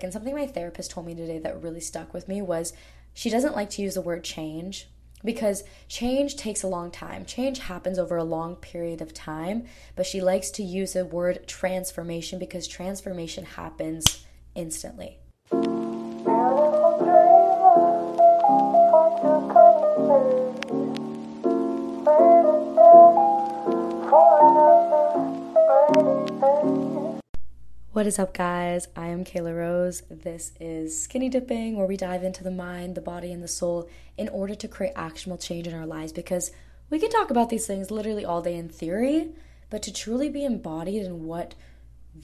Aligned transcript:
And 0.00 0.12
something 0.12 0.32
my 0.32 0.46
therapist 0.46 0.92
told 0.92 1.06
me 1.06 1.14
today 1.16 1.40
that 1.40 1.60
really 1.60 1.80
stuck 1.80 2.14
with 2.14 2.28
me 2.28 2.40
was 2.40 2.72
she 3.14 3.30
doesn't 3.30 3.56
like 3.56 3.68
to 3.70 3.82
use 3.82 3.94
the 3.94 4.00
word 4.00 4.22
change 4.22 4.86
because 5.24 5.64
change 5.88 6.36
takes 6.36 6.62
a 6.62 6.68
long 6.68 6.92
time. 6.92 7.24
Change 7.24 7.58
happens 7.58 7.98
over 7.98 8.16
a 8.16 8.22
long 8.22 8.54
period 8.54 9.02
of 9.02 9.12
time, 9.12 9.66
but 9.96 10.06
she 10.06 10.20
likes 10.20 10.52
to 10.52 10.62
use 10.62 10.92
the 10.92 11.04
word 11.04 11.48
transformation 11.48 12.38
because 12.38 12.68
transformation 12.68 13.44
happens 13.44 14.24
instantly. 14.54 15.18
What 27.98 28.06
is 28.06 28.20
up, 28.20 28.32
guys? 28.32 28.86
I 28.94 29.08
am 29.08 29.24
Kela 29.24 29.52
Rose. 29.52 30.04
This 30.08 30.52
is 30.60 31.02
Skinny 31.02 31.28
Dipping, 31.28 31.76
where 31.76 31.88
we 31.88 31.96
dive 31.96 32.22
into 32.22 32.44
the 32.44 32.50
mind, 32.52 32.94
the 32.94 33.00
body, 33.00 33.32
and 33.32 33.42
the 33.42 33.48
soul 33.48 33.90
in 34.16 34.28
order 34.28 34.54
to 34.54 34.68
create 34.68 34.92
actionable 34.94 35.36
change 35.36 35.66
in 35.66 35.74
our 35.74 35.84
lives. 35.84 36.12
Because 36.12 36.52
we 36.90 37.00
can 37.00 37.10
talk 37.10 37.28
about 37.28 37.50
these 37.50 37.66
things 37.66 37.90
literally 37.90 38.24
all 38.24 38.40
day 38.40 38.54
in 38.54 38.68
theory, 38.68 39.30
but 39.68 39.82
to 39.82 39.92
truly 39.92 40.28
be 40.28 40.44
embodied 40.44 41.02
in 41.02 41.24
what 41.24 41.56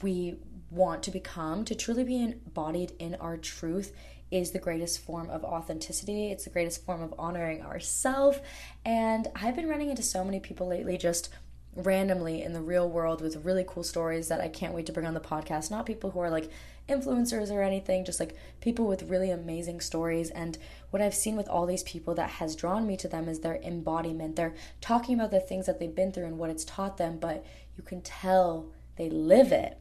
we 0.01 0.37
want 0.71 1.03
to 1.03 1.11
become, 1.11 1.65
to 1.65 1.75
truly 1.75 2.05
be 2.05 2.23
embodied 2.23 2.93
in 2.97 3.15
our 3.15 3.35
truth, 3.35 3.91
is 4.31 4.51
the 4.51 4.59
greatest 4.59 5.01
form 5.01 5.29
of 5.29 5.43
authenticity. 5.43 6.31
It's 6.31 6.45
the 6.45 6.51
greatest 6.51 6.85
form 6.85 7.01
of 7.01 7.13
honoring 7.19 7.61
ourselves. 7.61 8.39
And 8.85 9.27
I've 9.35 9.57
been 9.57 9.67
running 9.67 9.89
into 9.89 10.03
so 10.03 10.23
many 10.23 10.39
people 10.39 10.69
lately 10.69 10.97
just 10.97 11.27
randomly 11.75 12.41
in 12.41 12.53
the 12.53 12.61
real 12.61 12.89
world 12.89 13.21
with 13.21 13.43
really 13.43 13.65
cool 13.67 13.83
stories 13.83 14.29
that 14.29 14.41
I 14.41 14.47
can't 14.47 14.73
wait 14.73 14.85
to 14.85 14.93
bring 14.93 15.05
on 15.05 15.13
the 15.13 15.19
podcast. 15.19 15.69
Not 15.69 15.85
people 15.85 16.11
who 16.11 16.19
are 16.19 16.29
like 16.29 16.49
influencers 16.87 17.51
or 17.51 17.61
anything, 17.61 18.05
just 18.05 18.19
like 18.19 18.35
people 18.61 18.87
with 18.87 19.03
really 19.03 19.29
amazing 19.29 19.81
stories. 19.81 20.29
And 20.29 20.57
what 20.91 21.01
I've 21.01 21.15
seen 21.15 21.35
with 21.35 21.49
all 21.49 21.65
these 21.65 21.83
people 21.83 22.13
that 22.15 22.31
has 22.31 22.55
drawn 22.55 22.87
me 22.87 22.95
to 22.97 23.07
them 23.07 23.27
is 23.27 23.39
their 23.39 23.57
embodiment. 23.57 24.35
They're 24.35 24.55
talking 24.81 25.15
about 25.15 25.31
the 25.31 25.39
things 25.39 25.65
that 25.65 25.79
they've 25.79 25.93
been 25.93 26.11
through 26.11 26.25
and 26.25 26.37
what 26.37 26.49
it's 26.49 26.65
taught 26.65 26.97
them, 26.97 27.17
but 27.19 27.45
you 27.75 27.83
can 27.83 28.01
tell 28.01 28.71
they 28.95 29.09
live 29.09 29.51
it 29.51 29.77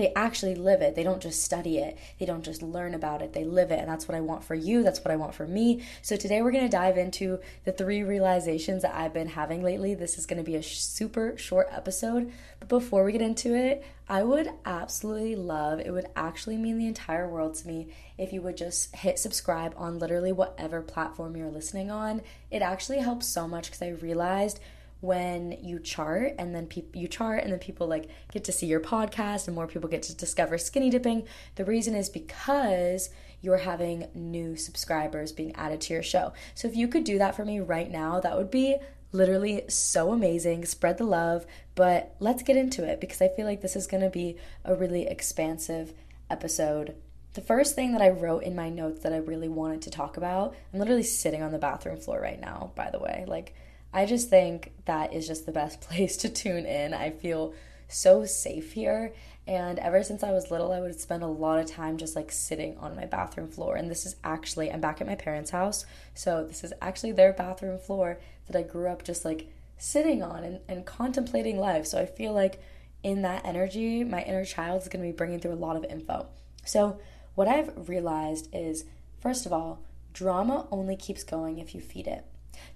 they 0.00 0.12
actually 0.14 0.54
live 0.54 0.82
it. 0.82 0.94
They 0.94 1.02
don't 1.02 1.22
just 1.22 1.42
study 1.42 1.78
it. 1.78 1.98
They 2.18 2.26
don't 2.26 2.44
just 2.44 2.62
learn 2.62 2.94
about 2.94 3.22
it. 3.22 3.32
They 3.32 3.44
live 3.44 3.70
it. 3.70 3.78
And 3.78 3.88
that's 3.88 4.08
what 4.08 4.16
I 4.16 4.20
want 4.20 4.44
for 4.44 4.54
you. 4.54 4.82
That's 4.82 5.00
what 5.00 5.10
I 5.10 5.16
want 5.16 5.34
for 5.34 5.46
me. 5.46 5.82
So 6.02 6.16
today 6.16 6.42
we're 6.42 6.52
going 6.52 6.64
to 6.64 6.70
dive 6.70 6.98
into 6.98 7.38
the 7.64 7.72
three 7.72 8.02
realizations 8.02 8.82
that 8.82 8.94
I've 8.94 9.12
been 9.12 9.28
having 9.28 9.62
lately. 9.62 9.94
This 9.94 10.18
is 10.18 10.26
going 10.26 10.42
to 10.42 10.50
be 10.50 10.56
a 10.56 10.62
super 10.62 11.36
short 11.36 11.68
episode. 11.70 12.32
But 12.58 12.68
before 12.68 13.04
we 13.04 13.12
get 13.12 13.22
into 13.22 13.54
it, 13.54 13.84
I 14.08 14.24
would 14.24 14.50
absolutely 14.64 15.36
love, 15.36 15.78
it 15.78 15.92
would 15.92 16.08
actually 16.16 16.56
mean 16.56 16.78
the 16.78 16.88
entire 16.88 17.28
world 17.28 17.54
to 17.54 17.68
me 17.68 17.92
if 18.18 18.32
you 18.32 18.42
would 18.42 18.56
just 18.56 18.92
hit 18.96 19.20
subscribe 19.20 19.72
on 19.76 20.00
literally 20.00 20.32
whatever 20.32 20.82
platform 20.82 21.36
you're 21.36 21.48
listening 21.48 21.92
on. 21.92 22.22
It 22.50 22.60
actually 22.60 22.98
helps 22.98 23.26
so 23.26 23.46
much 23.46 23.66
because 23.66 23.82
I 23.82 23.90
realized 23.90 24.58
when 25.00 25.52
you 25.62 25.78
chart 25.78 26.34
and 26.38 26.54
then 26.54 26.66
people 26.66 27.00
you 27.00 27.08
chart 27.08 27.42
and 27.42 27.52
then 27.52 27.58
people 27.58 27.86
like 27.86 28.08
get 28.32 28.44
to 28.44 28.52
see 28.52 28.66
your 28.66 28.80
podcast 28.80 29.46
and 29.46 29.54
more 29.54 29.66
people 29.66 29.88
get 29.88 30.02
to 30.02 30.14
discover 30.14 30.58
skinny 30.58 30.90
dipping. 30.90 31.26
The 31.54 31.64
reason 31.64 31.94
is 31.94 32.08
because 32.08 33.10
you're 33.40 33.58
having 33.58 34.08
new 34.14 34.56
subscribers 34.56 35.32
being 35.32 35.54
added 35.56 35.80
to 35.82 35.94
your 35.94 36.02
show. 36.02 36.32
So 36.54 36.68
if 36.68 36.76
you 36.76 36.88
could 36.88 37.04
do 37.04 37.18
that 37.18 37.34
for 37.34 37.44
me 37.44 37.60
right 37.60 37.90
now 37.90 38.20
that 38.20 38.36
would 38.36 38.50
be 38.50 38.76
literally 39.12 39.62
so 39.68 40.12
amazing. 40.12 40.66
Spread 40.66 40.98
the 40.98 41.04
love 41.04 41.46
but 41.74 42.14
let's 42.20 42.42
get 42.42 42.56
into 42.56 42.84
it 42.84 43.00
because 43.00 43.22
i 43.22 43.28
feel 43.28 43.46
like 43.46 43.62
this 43.62 43.76
is 43.76 43.86
going 43.86 44.02
to 44.02 44.10
be 44.10 44.36
a 44.64 44.74
really 44.74 45.06
expansive 45.06 45.94
episode. 46.28 46.94
The 47.34 47.40
first 47.40 47.74
thing 47.74 47.92
that 47.92 48.02
I 48.02 48.08
wrote 48.10 48.42
in 48.42 48.56
my 48.56 48.68
notes 48.68 49.00
that 49.02 49.12
I 49.12 49.18
really 49.18 49.48
wanted 49.48 49.82
to 49.82 49.90
talk 49.90 50.16
about, 50.16 50.54
I'm 50.72 50.80
literally 50.80 51.04
sitting 51.04 51.42
on 51.42 51.52
the 51.52 51.58
bathroom 51.58 51.98
floor 51.98 52.20
right 52.20 52.40
now, 52.40 52.72
by 52.74 52.90
the 52.90 52.98
way. 52.98 53.24
Like, 53.26 53.54
I 53.92 54.06
just 54.06 54.30
think 54.30 54.72
that 54.84 55.12
is 55.12 55.26
just 55.26 55.46
the 55.46 55.52
best 55.52 55.80
place 55.86 56.16
to 56.18 56.28
tune 56.28 56.66
in. 56.66 56.94
I 56.94 57.10
feel 57.10 57.54
so 57.88 58.24
safe 58.24 58.72
here. 58.72 59.12
And 59.46 59.78
ever 59.80 60.02
since 60.02 60.22
I 60.22 60.30
was 60.30 60.50
little, 60.50 60.70
I 60.70 60.80
would 60.80 61.00
spend 61.00 61.22
a 61.22 61.28
lot 61.28 61.58
of 61.58 61.66
time 61.66 61.96
just 61.96 62.14
like 62.14 62.30
sitting 62.30 62.76
on 62.78 62.94
my 62.94 63.06
bathroom 63.06 63.48
floor. 63.48 63.74
And 63.74 63.90
this 63.90 64.06
is 64.06 64.14
actually, 64.22 64.70
I'm 64.70 64.80
back 64.80 65.00
at 65.00 65.06
my 65.06 65.16
parents' 65.16 65.50
house. 65.50 65.84
So 66.14 66.44
this 66.44 66.62
is 66.62 66.72
actually 66.80 67.12
their 67.12 67.32
bathroom 67.32 67.78
floor 67.78 68.20
that 68.46 68.56
I 68.56 68.62
grew 68.62 68.88
up 68.88 69.02
just 69.02 69.24
like 69.24 69.50
sitting 69.76 70.22
on 70.22 70.44
and, 70.44 70.60
and 70.68 70.86
contemplating 70.86 71.58
life. 71.58 71.86
So 71.86 71.98
I 71.98 72.06
feel 72.06 72.32
like 72.32 72.62
in 73.02 73.22
that 73.22 73.44
energy, 73.44 74.04
my 74.04 74.22
inner 74.22 74.44
child 74.44 74.82
is 74.82 74.88
going 74.88 75.04
to 75.04 75.10
be 75.10 75.16
bringing 75.16 75.40
through 75.40 75.54
a 75.54 75.54
lot 75.54 75.76
of 75.76 75.84
info. 75.84 76.26
So 76.64 77.00
what 77.34 77.48
I've 77.48 77.88
realized 77.88 78.48
is, 78.52 78.84
first 79.20 79.46
of 79.46 79.52
all, 79.52 79.80
drama 80.12 80.68
only 80.70 80.96
keeps 80.96 81.24
going 81.24 81.58
if 81.58 81.74
you 81.74 81.80
feed 81.80 82.06
it. 82.06 82.24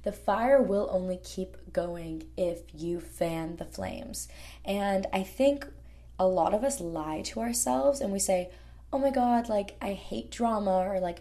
The 0.02 0.12
fire 0.12 0.60
will 0.62 0.88
only 0.90 1.18
keep 1.22 1.72
going 1.72 2.24
if 2.36 2.62
you 2.74 3.00
fan 3.00 3.56
the 3.56 3.64
flames. 3.64 4.28
And 4.64 5.06
I 5.12 5.22
think 5.22 5.66
a 6.18 6.26
lot 6.26 6.54
of 6.54 6.64
us 6.64 6.80
lie 6.80 7.22
to 7.22 7.40
ourselves 7.40 8.00
and 8.00 8.12
we 8.12 8.18
say, 8.18 8.50
oh 8.92 8.98
my 8.98 9.10
God, 9.10 9.48
like 9.48 9.76
I 9.82 9.92
hate 9.92 10.30
drama 10.30 10.70
or 10.70 11.00
like 11.00 11.20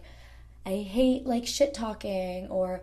I 0.64 0.76
hate 0.76 1.26
like 1.26 1.46
shit 1.46 1.74
talking 1.74 2.46
or 2.48 2.82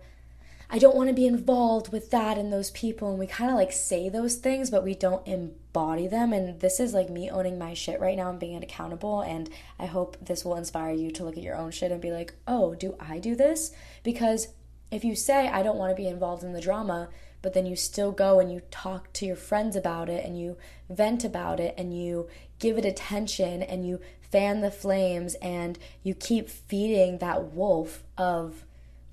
I 0.74 0.80
don't 0.80 0.96
want 0.96 1.10
to 1.10 1.14
be 1.14 1.28
involved 1.28 1.92
with 1.92 2.12
that 2.12 2.38
and 2.38 2.52
those 2.52 2.72
people. 2.72 3.10
And 3.10 3.20
we 3.20 3.28
kind 3.28 3.50
of 3.52 3.58
like 3.58 3.74
say 3.74 4.08
those 4.08 4.36
things, 4.36 4.70
but 4.70 4.86
we 4.86 4.96
don't 4.96 5.28
embody 5.28 6.08
them. 6.08 6.32
And 6.32 6.62
this 6.62 6.80
is 6.80 6.94
like 6.94 7.10
me 7.10 7.30
owning 7.30 7.60
my 7.60 7.74
shit 7.74 8.00
right 8.00 8.16
now 8.16 8.30
and 8.30 8.40
being 8.40 8.64
accountable. 8.64 9.20
And 9.20 9.50
I 9.78 9.88
hope 9.88 10.16
this 10.22 10.46
will 10.46 10.56
inspire 10.56 10.94
you 10.94 11.12
to 11.12 11.26
look 11.26 11.36
at 11.36 11.44
your 11.44 11.58
own 11.58 11.72
shit 11.72 11.92
and 11.92 12.00
be 12.00 12.12
like, 12.12 12.34
oh, 12.48 12.74
do 12.74 12.96
I 13.02 13.20
do 13.20 13.36
this? 13.36 13.74
Because 14.02 14.48
if 14.92 15.06
you 15.06 15.16
say, 15.16 15.48
I 15.48 15.64
don't 15.64 15.78
want 15.78 15.96
to 15.96 16.02
be 16.02 16.08
involved 16.08 16.44
in 16.44 16.54
the 16.54 16.62
drama, 16.62 17.10
but 17.42 17.54
then 17.54 17.66
you 17.66 17.76
still 17.76 18.12
go 18.12 18.40
and 18.40 18.52
you 18.52 18.62
talk 18.70 19.12
to 19.14 19.26
your 19.26 19.36
friends 19.36 19.76
about 19.76 20.10
it 20.10 20.24
and 20.26 20.40
you 20.40 20.58
vent 20.90 21.24
about 21.24 21.60
it 21.60 21.74
and 21.78 21.98
you 21.98 22.28
give 22.60 22.78
it 22.78 22.86
attention 22.86 23.64
and 23.64 23.88
you 23.88 24.00
fan 24.22 24.62
the 24.62 24.70
flames 24.70 25.36
and 25.36 25.80
you 26.04 26.14
keep 26.14 26.50
feeding 26.50 27.18
that 27.18 27.54
wolf 27.54 28.04
of 28.18 28.66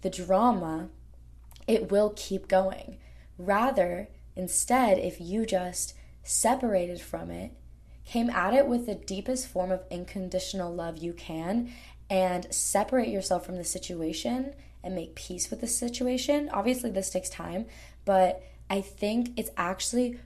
the 0.02 0.10
drama, 0.10 0.88
it 1.66 1.90
will 1.90 2.12
keep 2.14 2.48
going. 2.48 2.98
Rather, 3.38 4.08
instead, 4.36 4.98
if 4.98 5.20
you 5.20 5.46
just 5.46 5.94
separated 6.22 7.00
from 7.00 7.30
it, 7.30 7.52
came 8.04 8.30
at 8.30 8.54
it 8.54 8.66
with 8.66 8.86
the 8.86 8.94
deepest 8.94 9.48
form 9.48 9.70
of 9.70 9.82
unconditional 9.90 10.74
love 10.74 10.98
you 10.98 11.12
can, 11.12 11.70
and 12.10 12.52
separate 12.52 13.08
yourself 13.08 13.44
from 13.44 13.56
the 13.56 13.64
situation 13.64 14.54
and 14.88 14.96
make 14.96 15.14
peace 15.14 15.50
with 15.50 15.60
the 15.60 15.66
situation. 15.66 16.48
Obviously, 16.50 16.90
this 16.90 17.10
takes 17.10 17.28
time, 17.28 17.66
but 18.06 18.42
I 18.70 18.80
think 18.80 19.38
it's 19.38 19.50
actually 19.56 20.18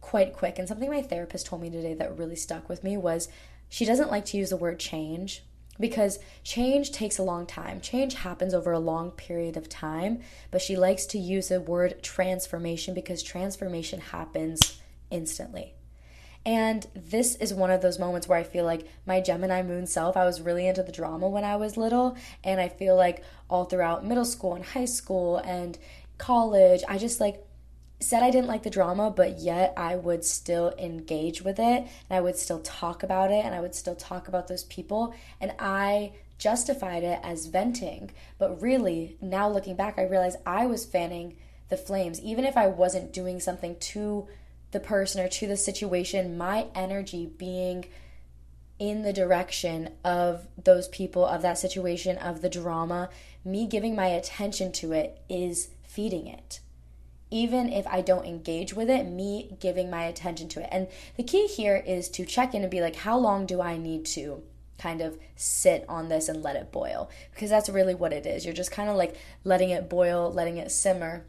quite 0.00 0.32
quick. 0.32 0.58
And 0.58 0.66
something 0.66 0.90
my 0.90 1.02
therapist 1.02 1.46
told 1.46 1.62
me 1.62 1.70
today 1.70 1.94
that 1.94 2.18
really 2.18 2.34
stuck 2.34 2.68
with 2.68 2.82
me 2.82 2.96
was 2.96 3.28
she 3.68 3.84
doesn't 3.84 4.10
like 4.10 4.24
to 4.26 4.36
use 4.36 4.50
the 4.50 4.56
word 4.56 4.80
change 4.80 5.44
because 5.78 6.18
change 6.42 6.90
takes 6.90 7.18
a 7.18 7.22
long 7.22 7.46
time. 7.46 7.80
Change 7.80 8.14
happens 8.14 8.54
over 8.54 8.72
a 8.72 8.80
long 8.80 9.12
period 9.12 9.56
of 9.56 9.68
time, 9.68 10.20
but 10.50 10.60
she 10.60 10.76
likes 10.76 11.06
to 11.06 11.18
use 11.18 11.48
the 11.48 11.60
word 11.60 12.02
transformation 12.02 12.94
because 12.94 13.22
transformation 13.22 14.00
happens 14.00 14.80
instantly. 15.10 15.74
And 16.48 16.86
this 16.94 17.34
is 17.34 17.52
one 17.52 17.70
of 17.70 17.82
those 17.82 17.98
moments 17.98 18.26
where 18.26 18.38
I 18.38 18.42
feel 18.42 18.64
like 18.64 18.88
my 19.04 19.20
Gemini 19.20 19.62
moon 19.62 19.86
self, 19.86 20.16
I 20.16 20.24
was 20.24 20.40
really 20.40 20.66
into 20.66 20.82
the 20.82 20.90
drama 20.90 21.28
when 21.28 21.44
I 21.44 21.56
was 21.56 21.76
little. 21.76 22.16
And 22.42 22.58
I 22.58 22.70
feel 22.70 22.96
like 22.96 23.22
all 23.50 23.66
throughout 23.66 24.06
middle 24.06 24.24
school 24.24 24.54
and 24.54 24.64
high 24.64 24.86
school 24.86 25.36
and 25.36 25.76
college, 26.16 26.82
I 26.88 26.96
just 26.96 27.20
like 27.20 27.44
said 28.00 28.22
I 28.22 28.30
didn't 28.30 28.46
like 28.46 28.62
the 28.62 28.70
drama, 28.70 29.10
but 29.10 29.40
yet 29.40 29.74
I 29.76 29.96
would 29.96 30.24
still 30.24 30.72
engage 30.78 31.42
with 31.42 31.58
it 31.58 31.86
and 32.08 32.16
I 32.16 32.22
would 32.22 32.36
still 32.36 32.60
talk 32.60 33.02
about 33.02 33.30
it 33.30 33.44
and 33.44 33.54
I 33.54 33.60
would 33.60 33.74
still 33.74 33.96
talk 33.96 34.26
about 34.26 34.48
those 34.48 34.64
people. 34.64 35.14
And 35.42 35.52
I 35.58 36.12
justified 36.38 37.02
it 37.02 37.20
as 37.22 37.44
venting. 37.44 38.10
But 38.38 38.62
really, 38.62 39.18
now 39.20 39.50
looking 39.50 39.76
back, 39.76 39.98
I 39.98 40.04
realize 40.04 40.36
I 40.46 40.64
was 40.64 40.86
fanning 40.86 41.36
the 41.68 41.76
flames. 41.76 42.22
Even 42.22 42.46
if 42.46 42.56
I 42.56 42.68
wasn't 42.68 43.12
doing 43.12 43.38
something 43.38 43.76
too 43.80 44.28
the 44.70 44.80
person 44.80 45.20
or 45.20 45.28
to 45.28 45.46
the 45.46 45.56
situation, 45.56 46.36
my 46.36 46.66
energy 46.74 47.26
being 47.26 47.86
in 48.78 49.02
the 49.02 49.12
direction 49.12 49.90
of 50.04 50.46
those 50.62 50.88
people, 50.88 51.24
of 51.24 51.42
that 51.42 51.58
situation, 51.58 52.16
of 52.18 52.42
the 52.42 52.48
drama, 52.48 53.08
me 53.44 53.66
giving 53.66 53.96
my 53.96 54.06
attention 54.06 54.70
to 54.72 54.92
it 54.92 55.20
is 55.28 55.70
feeding 55.82 56.26
it. 56.26 56.60
Even 57.30 57.70
if 57.70 57.86
I 57.86 58.00
don't 58.00 58.24
engage 58.24 58.72
with 58.74 58.88
it, 58.88 59.04
me 59.04 59.56
giving 59.60 59.90
my 59.90 60.04
attention 60.04 60.48
to 60.50 60.62
it. 60.62 60.68
And 60.70 60.88
the 61.16 61.22
key 61.22 61.46
here 61.46 61.76
is 61.76 62.08
to 62.10 62.24
check 62.24 62.54
in 62.54 62.62
and 62.62 62.70
be 62.70 62.80
like, 62.80 62.96
how 62.96 63.18
long 63.18 63.46
do 63.46 63.60
I 63.60 63.76
need 63.76 64.06
to 64.06 64.42
kind 64.78 65.00
of 65.00 65.18
sit 65.34 65.84
on 65.88 66.08
this 66.08 66.28
and 66.28 66.42
let 66.42 66.56
it 66.56 66.72
boil? 66.72 67.10
Because 67.34 67.50
that's 67.50 67.68
really 67.68 67.94
what 67.94 68.12
it 68.12 68.24
is. 68.26 68.44
You're 68.44 68.54
just 68.54 68.70
kind 68.70 68.88
of 68.88 68.96
like 68.96 69.16
letting 69.44 69.70
it 69.70 69.90
boil, 69.90 70.32
letting 70.32 70.56
it 70.56 70.70
simmer 70.70 71.24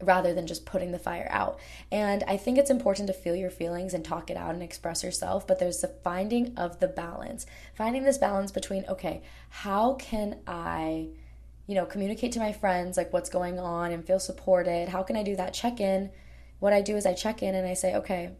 rather 0.00 0.32
than 0.32 0.46
just 0.46 0.64
putting 0.64 0.92
the 0.92 0.98
fire 0.98 1.28
out. 1.30 1.58
And 1.90 2.22
I 2.28 2.36
think 2.36 2.58
it's 2.58 2.70
important 2.70 3.08
to 3.08 3.12
feel 3.12 3.34
your 3.34 3.50
feelings 3.50 3.94
and 3.94 4.04
talk 4.04 4.30
it 4.30 4.36
out 4.36 4.54
and 4.54 4.62
express 4.62 5.02
yourself, 5.02 5.46
but 5.46 5.58
there's 5.58 5.80
the 5.80 5.88
finding 5.88 6.56
of 6.56 6.78
the 6.80 6.88
balance. 6.88 7.46
Finding 7.74 8.04
this 8.04 8.18
balance 8.18 8.52
between, 8.52 8.84
okay, 8.88 9.22
how 9.50 9.94
can 9.94 10.38
I, 10.46 11.08
you 11.66 11.74
know, 11.74 11.84
communicate 11.84 12.32
to 12.32 12.40
my 12.40 12.52
friends 12.52 12.96
like 12.96 13.12
what's 13.12 13.30
going 13.30 13.58
on 13.58 13.90
and 13.92 14.06
feel 14.06 14.20
supported? 14.20 14.88
How 14.88 15.02
can 15.02 15.16
I 15.16 15.22
do 15.22 15.36
that 15.36 15.54
check 15.54 15.80
in? 15.80 16.10
What 16.60 16.72
I 16.72 16.80
do 16.80 16.96
is 16.96 17.06
I 17.06 17.14
check 17.14 17.42
in 17.42 17.54
and 17.54 17.66
I 17.66 17.74
say, 17.74 17.94
okay, 17.96 18.30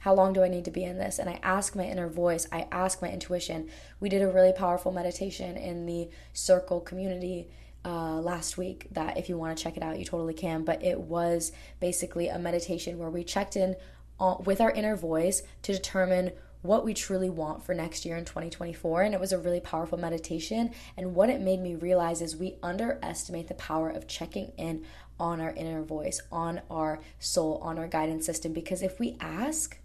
how 0.00 0.14
long 0.14 0.32
do 0.32 0.42
I 0.42 0.48
need 0.48 0.64
to 0.64 0.70
be 0.70 0.84
in 0.84 0.98
this? 0.98 1.18
And 1.18 1.28
I 1.28 1.38
ask 1.42 1.76
my 1.76 1.84
inner 1.84 2.08
voice, 2.08 2.48
I 2.50 2.66
ask 2.72 3.02
my 3.02 3.10
intuition. 3.10 3.68
We 4.00 4.08
did 4.08 4.22
a 4.22 4.28
really 4.28 4.52
powerful 4.52 4.92
meditation 4.92 5.56
in 5.56 5.86
the 5.86 6.08
circle 6.32 6.80
community 6.80 7.50
uh, 7.84 8.20
last 8.20 8.58
week 8.58 8.88
that 8.92 9.16
if 9.16 9.28
you 9.28 9.38
want 9.38 9.56
to 9.56 9.62
check 9.62 9.76
it 9.76 9.82
out, 9.82 9.98
you 9.98 10.04
totally 10.04 10.34
can. 10.34 10.64
But 10.64 10.82
it 10.82 11.00
was 11.00 11.52
basically 11.80 12.28
a 12.28 12.38
meditation 12.38 12.98
where 12.98 13.10
we 13.10 13.24
checked 13.24 13.56
in 13.56 13.76
with 14.44 14.60
our 14.60 14.70
inner 14.70 14.96
voice 14.96 15.42
to 15.62 15.72
determine 15.72 16.32
what 16.62 16.84
we 16.84 16.92
truly 16.92 17.30
want 17.30 17.64
for 17.64 17.74
next 17.74 18.04
year 18.04 18.16
in 18.16 18.24
2024. 18.24 19.02
And 19.02 19.14
it 19.14 19.20
was 19.20 19.32
a 19.32 19.38
really 19.38 19.60
powerful 19.60 19.98
meditation. 19.98 20.72
And 20.96 21.14
what 21.14 21.30
it 21.30 21.40
made 21.40 21.60
me 21.60 21.74
realize 21.74 22.20
is 22.20 22.36
we 22.36 22.56
underestimate 22.62 23.48
the 23.48 23.54
power 23.54 23.88
of 23.88 24.06
checking 24.06 24.52
in 24.58 24.84
on 25.18 25.40
our 25.40 25.50
inner 25.54 25.82
voice, 25.82 26.20
on 26.30 26.60
our 26.70 27.00
soul, 27.18 27.58
on 27.62 27.78
our 27.78 27.88
guidance 27.88 28.26
system. 28.26 28.52
Because 28.52 28.82
if 28.82 29.00
we 29.00 29.16
ask, 29.20 29.78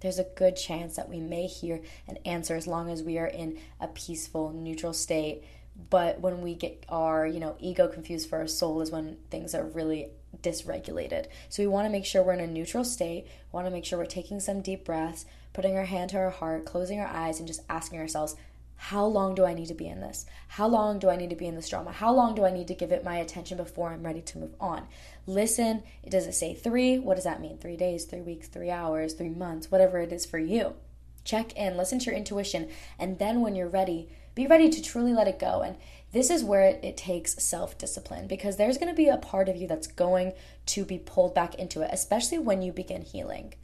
there's 0.00 0.18
a 0.18 0.24
good 0.24 0.56
chance 0.56 0.96
that 0.96 1.08
we 1.08 1.20
may 1.20 1.46
hear 1.46 1.80
an 2.06 2.18
answer 2.24 2.56
as 2.56 2.66
long 2.66 2.90
as 2.90 3.02
we 3.02 3.18
are 3.18 3.26
in 3.26 3.58
a 3.80 3.88
peaceful, 3.88 4.52
neutral 4.52 4.92
state 4.92 5.44
but 5.90 6.20
when 6.20 6.42
we 6.42 6.54
get 6.54 6.84
our 6.88 7.26
you 7.26 7.40
know 7.40 7.56
ego 7.58 7.88
confused 7.88 8.28
for 8.28 8.38
our 8.38 8.46
soul 8.46 8.80
is 8.80 8.90
when 8.90 9.16
things 9.30 9.54
are 9.54 9.64
really 9.64 10.10
dysregulated. 10.40 11.26
So 11.48 11.62
we 11.62 11.66
want 11.66 11.86
to 11.86 11.92
make 11.92 12.06
sure 12.06 12.22
we're 12.22 12.32
in 12.32 12.40
a 12.40 12.46
neutral 12.46 12.84
state. 12.84 13.24
We 13.26 13.56
want 13.56 13.66
to 13.66 13.70
make 13.70 13.84
sure 13.84 13.98
we're 13.98 14.06
taking 14.06 14.40
some 14.40 14.62
deep 14.62 14.84
breaths 14.84 15.26
putting 15.52 15.76
our 15.76 15.84
hand 15.84 16.10
to 16.10 16.16
our 16.16 16.30
heart 16.30 16.64
closing 16.64 16.98
our 16.98 17.06
eyes 17.06 17.38
and 17.38 17.46
just 17.46 17.60
asking 17.68 17.98
ourselves 17.98 18.36
how 18.76 19.04
long 19.04 19.36
do 19.36 19.44
i 19.44 19.54
need 19.54 19.68
to 19.68 19.74
be 19.74 19.86
in 19.86 20.00
this? 20.00 20.26
How 20.48 20.66
long 20.66 20.98
do 20.98 21.08
i 21.08 21.14
need 21.14 21.30
to 21.30 21.36
be 21.36 21.46
in 21.46 21.54
this 21.54 21.68
drama? 21.68 21.92
How 21.92 22.12
long 22.12 22.34
do 22.34 22.44
i 22.44 22.50
need 22.50 22.66
to 22.68 22.74
give 22.74 22.90
it 22.90 23.04
my 23.04 23.16
attention 23.16 23.56
before 23.56 23.90
i'm 23.90 24.02
ready 24.02 24.22
to 24.22 24.38
move 24.38 24.54
on? 24.60 24.88
Listen 25.24 25.84
does 26.08 26.26
it 26.26 26.34
say 26.34 26.54
three? 26.54 26.98
What 26.98 27.14
does 27.14 27.24
that 27.24 27.40
mean? 27.40 27.58
Three 27.58 27.76
days 27.76 28.06
three 28.06 28.22
weeks 28.22 28.48
three 28.48 28.70
hours 28.70 29.14
three 29.14 29.28
months 29.28 29.70
whatever 29.70 30.00
it 30.00 30.12
is 30.12 30.26
for 30.26 30.38
you. 30.38 30.74
Check 31.22 31.56
in 31.56 31.76
listen 31.76 32.00
to 32.00 32.06
your 32.06 32.16
intuition 32.16 32.70
and 32.98 33.20
then 33.20 33.40
when 33.40 33.54
you're 33.54 33.68
ready 33.68 34.08
be 34.34 34.46
ready 34.46 34.68
to 34.70 34.82
truly 34.82 35.12
let 35.12 35.28
it 35.28 35.38
go. 35.38 35.62
And 35.62 35.76
this 36.12 36.30
is 36.30 36.44
where 36.44 36.62
it, 36.62 36.96
takes 36.96 37.42
self 37.42 37.78
discipline 37.78 38.26
because 38.26 38.56
there's 38.56 38.78
going 38.78 38.92
to 38.92 38.96
be 38.96 39.08
a 39.08 39.16
part 39.16 39.48
of 39.48 39.56
you 39.56 39.66
that's 39.66 39.86
going 39.86 40.32
to 40.66 40.84
be 40.84 40.98
pulled 40.98 41.34
back 41.34 41.54
into 41.54 41.82
it, 41.82 41.90
especially 41.92 42.38
when 42.38 42.62
you 42.62 42.72
begin 42.72 43.02
healing. 43.02 43.54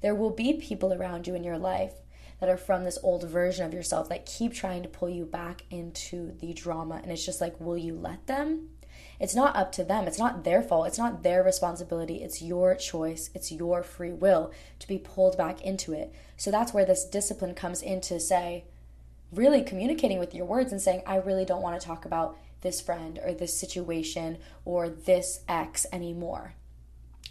There 0.00 0.14
will 0.14 0.30
be 0.30 0.54
people 0.54 0.92
around 0.92 1.26
you 1.26 1.34
in 1.34 1.44
your 1.44 1.58
life 1.58 1.92
that 2.40 2.48
are 2.48 2.56
from 2.56 2.84
this 2.84 2.98
old 3.02 3.24
version 3.24 3.66
of 3.66 3.74
yourself 3.74 4.08
that 4.08 4.26
keep 4.26 4.54
trying 4.54 4.82
to 4.82 4.88
pull 4.88 5.08
you 5.08 5.24
back 5.24 5.64
into 5.70 6.32
the 6.38 6.52
drama. 6.52 7.00
And 7.02 7.10
it's 7.10 7.26
just 7.26 7.40
like, 7.40 7.60
will 7.60 7.76
you 7.76 7.94
let 7.94 8.26
them? 8.26 8.68
It's 9.20 9.34
not 9.34 9.56
up 9.56 9.72
to 9.72 9.84
them. 9.84 10.06
It's 10.06 10.18
not 10.18 10.44
their 10.44 10.62
fault. 10.62 10.86
It's 10.86 10.98
not 10.98 11.22
their 11.22 11.42
responsibility. 11.42 12.22
It's 12.22 12.40
your 12.40 12.74
choice. 12.76 13.30
It's 13.34 13.50
your 13.50 13.82
free 13.82 14.12
will 14.12 14.52
to 14.78 14.88
be 14.88 14.98
pulled 14.98 15.36
back 15.36 15.60
into 15.62 15.92
it. 15.92 16.12
So 16.36 16.50
that's 16.50 16.72
where 16.72 16.84
this 16.84 17.04
discipline 17.04 17.54
comes 17.54 17.82
in 17.82 18.00
to 18.02 18.20
say, 18.20 18.64
really 19.32 19.62
communicating 19.62 20.18
with 20.18 20.34
your 20.34 20.46
words 20.46 20.72
and 20.72 20.80
saying, 20.80 21.02
I 21.06 21.16
really 21.16 21.44
don't 21.44 21.62
want 21.62 21.80
to 21.80 21.86
talk 21.86 22.04
about 22.04 22.36
this 22.60 22.80
friend 22.80 23.18
or 23.24 23.32
this 23.32 23.58
situation 23.58 24.38
or 24.64 24.88
this 24.88 25.40
ex 25.48 25.86
anymore. 25.92 26.54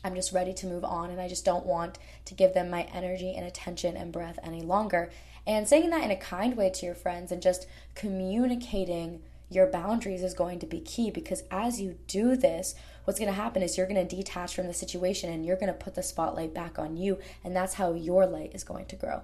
I'm 0.04 0.16
just 0.16 0.32
ready 0.32 0.54
to 0.54 0.68
move 0.68 0.86
on 0.86 1.10
and 1.10 1.20
I 1.20 1.28
just 1.28 1.44
don't 1.44 1.66
want 1.66 1.98
to 2.26 2.34
give 2.34 2.54
them 2.54 2.70
my 2.70 2.84
energy 2.94 3.34
and 3.36 3.46
attention 3.46 3.98
and 3.98 4.12
breath 4.12 4.40
any 4.44 4.62
longer. 4.62 5.10
And 5.46 5.68
saying 5.68 5.90
that 5.90 6.04
in 6.04 6.12
a 6.12 6.16
kind 6.16 6.56
way 6.56 6.70
to 6.70 6.86
your 6.86 6.96
friends 6.96 7.32
and 7.32 7.42
just 7.42 7.68
communicating 7.96 9.22
your 9.50 9.68
boundaries 9.68 10.24
is 10.24 10.34
going 10.34 10.60
to 10.60 10.66
be 10.66 10.80
key 10.82 11.10
because 11.10 11.44
as 11.50 11.80
you 11.80 11.98
do 12.08 12.36
this, 12.36 12.76
what's 13.06 13.20
going 13.20 13.32
to 13.32 13.42
happen 13.42 13.64
is 13.64 13.78
you're 13.78 13.88
going 13.88 14.08
to 14.08 14.16
detach 14.16 14.54
from 14.56 14.68
the 14.68 14.74
situation 14.74 15.32
and 15.32 15.46
you're 15.46 15.56
going 15.56 15.68
to 15.68 15.74
put 15.74 15.96
the 15.96 16.04
spotlight 16.04 16.54
back 16.54 16.78
on 16.78 16.98
you. 16.98 17.18
And 17.44 17.56
that's 17.56 17.76
how 17.76 17.94
your 17.94 18.26
light 18.26 18.52
is 18.54 18.64
going 18.64 18.86
to 18.88 18.96
grow. 18.96 19.22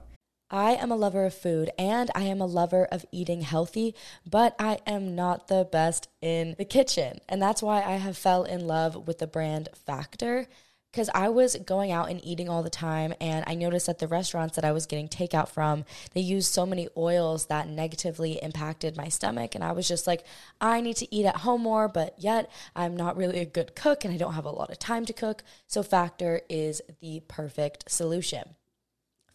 I 0.54 0.76
am 0.76 0.92
a 0.92 0.96
lover 0.96 1.26
of 1.26 1.34
food 1.34 1.72
and 1.80 2.12
I 2.14 2.26
am 2.26 2.40
a 2.40 2.46
lover 2.46 2.86
of 2.92 3.08
eating 3.12 3.42
healthy, 3.42 3.96
but 4.24 4.56
I 4.60 4.78
am 4.86 5.16
not 5.16 5.48
the 5.48 5.68
best 5.70 6.10
in 6.22 6.54
the 6.60 6.64
kitchen. 6.64 7.18
And 7.28 7.42
that's 7.42 7.64
why 7.64 7.82
I 7.82 7.94
have 7.94 8.16
fell 8.16 8.44
in 8.44 8.68
love 8.68 9.08
with 9.08 9.18
the 9.18 9.26
brand 9.26 9.70
Factor 9.74 10.48
because 10.92 11.10
I 11.16 11.30
was 11.30 11.56
going 11.56 11.92
out 11.92 12.12
and 12.12 12.24
eating 12.24 12.50
all 12.50 12.62
the 12.62 12.70
time 12.70 13.16
and 13.20 13.44
I 13.48 13.56
noticed 13.56 13.88
that 13.88 13.98
the 13.98 14.08
restaurants 14.08 14.56
that 14.56 14.64
I 14.64 14.74
was 14.74 14.86
getting 14.86 15.08
takeout 15.08 15.50
from, 15.50 15.86
they 16.14 16.22
used 16.22 16.54
so 16.54 16.68
many 16.68 16.88
oils 16.96 17.48
that 17.48 17.68
negatively 17.68 18.34
impacted 18.34 18.96
my 18.96 19.08
stomach 19.08 19.56
and 19.56 19.64
I 19.64 19.72
was 19.72 19.88
just 19.88 20.06
like, 20.06 20.24
I 20.62 20.82
need 20.82 20.98
to 20.98 21.16
eat 21.16 21.26
at 21.26 21.38
home 21.38 21.64
more, 21.64 21.88
but 21.88 22.14
yet 22.20 22.52
I'm 22.76 22.96
not 22.96 23.18
really 23.18 23.40
a 23.40 23.46
good 23.46 23.76
cook 23.76 24.06
and 24.06 24.14
I 24.14 24.18
don't 24.18 24.36
have 24.36 24.46
a 24.46 24.52
lot 24.52 24.70
of 24.70 24.78
time 24.78 25.06
to 25.06 25.14
cook. 25.14 25.44
So 25.66 25.82
Factor 25.82 26.42
is 26.48 26.80
the 27.02 27.24
perfect 27.28 27.90
solution. 27.90 28.54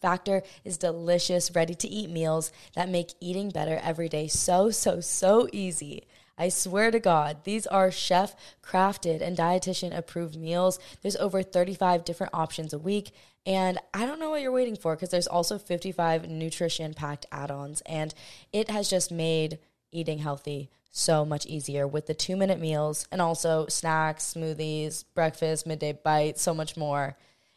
Factor 0.01 0.43
is 0.65 0.79
delicious, 0.79 1.55
ready 1.55 1.75
to 1.75 1.89
eat 1.89 2.11
meals 2.11 2.53
that 2.75 2.89
make 2.89 3.15
eating 3.21 3.51
better 3.51 3.81
every 3.83 4.09
day 4.09 4.29
so, 4.29 4.71
so, 4.71 5.01
so 5.01 5.49
easy. 5.53 6.05
I 6.39 6.51
swear 6.51 6.93
to 6.93 7.01
God, 7.01 7.39
these 7.43 7.67
are 7.67 7.91
chef 7.91 8.37
crafted 8.63 9.21
and 9.21 9.37
dietitian 9.37 9.97
approved 9.97 10.37
meals. 10.37 10.79
There's 11.03 11.17
over 11.17 11.43
35 11.43 12.05
different 12.05 12.33
options 12.33 12.73
a 12.73 12.79
week. 12.79 13.11
And 13.45 13.79
I 13.93 14.07
don't 14.07 14.21
know 14.21 14.31
what 14.31 14.43
you're 14.43 14.53
waiting 14.53 14.77
for 14.77 14.95
because 14.95 15.09
there's 15.09 15.27
also 15.27 15.59
55 15.59 16.29
nutrition 16.29 16.95
packed 16.95 17.27
add 17.33 17.51
ons. 17.51 17.81
And 17.87 18.15
it 18.53 18.71
has 18.71 18.89
just 18.89 19.11
made 19.11 19.59
eating 19.91 20.19
healthy 20.19 20.71
so 20.91 21.25
much 21.25 21.47
easier 21.47 21.87
with 21.87 22.07
the 22.07 22.15
two 22.15 22.37
minute 22.37 22.61
meals 22.61 23.07
and 23.11 23.21
also 23.21 23.67
snacks, 23.69 24.35
smoothies, 24.35 25.05
breakfast, 25.15 25.67
midday 25.67 25.93
bites, 25.93 26.43
so 26.43 26.55
much 26.55 26.77
more. 26.77 27.17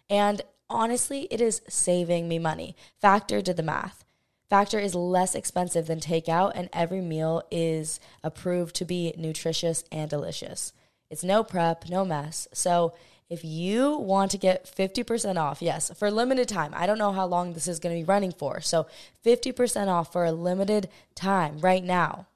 And 0.10 0.42
honestly, 0.72 1.28
it 1.30 1.42
is 1.42 1.62
saving 1.68 2.28
me 2.28 2.40
money. 2.40 2.76
Factor 3.00 3.42
did 3.42 3.58
the 3.58 3.64
math. 3.64 4.04
Factor 4.50 4.80
is 4.80 4.96
less 4.96 5.36
expensive 5.36 5.88
than 5.88 6.00
takeout, 6.00 6.52
and 6.56 6.70
every 6.74 7.00
meal 7.00 7.42
is 7.50 8.00
approved 8.24 8.76
to 8.76 8.86
be 8.86 9.14
nutritious 9.18 9.84
and 9.92 10.10
delicious. 10.10 10.74
It's 11.10 11.24
no 11.24 11.44
prep, 11.44 11.88
no 11.90 12.04
mess. 12.04 12.48
So, 12.54 12.94
if 13.30 13.46
you 13.46 13.98
want 13.98 14.30
to 14.32 14.38
get 14.38 14.66
50% 14.66 15.38
off, 15.38 15.62
yes, 15.62 15.90
for 15.98 16.10
a 16.10 16.12
limited 16.12 16.50
time, 16.50 16.74
I 16.76 16.86
don't 16.86 16.98
know 16.98 17.14
how 17.14 17.26
long 17.26 17.54
this 17.54 17.66
is 17.66 17.80
going 17.80 17.96
to 17.96 18.02
be 18.02 18.06
running 18.06 18.34
for. 18.34 18.60
So, 18.60 18.88
50% 19.26 19.88
off 19.88 20.12
for 20.12 20.26
a 20.26 20.34
limited 20.34 20.90
time 21.16 21.60
right 21.60 21.84
now. 21.84 22.28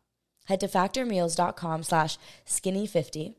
Head 0.45 0.61
to 0.61 0.67
factormeals.com 0.67 1.83
slash 1.83 2.17
skinny50 2.47 3.33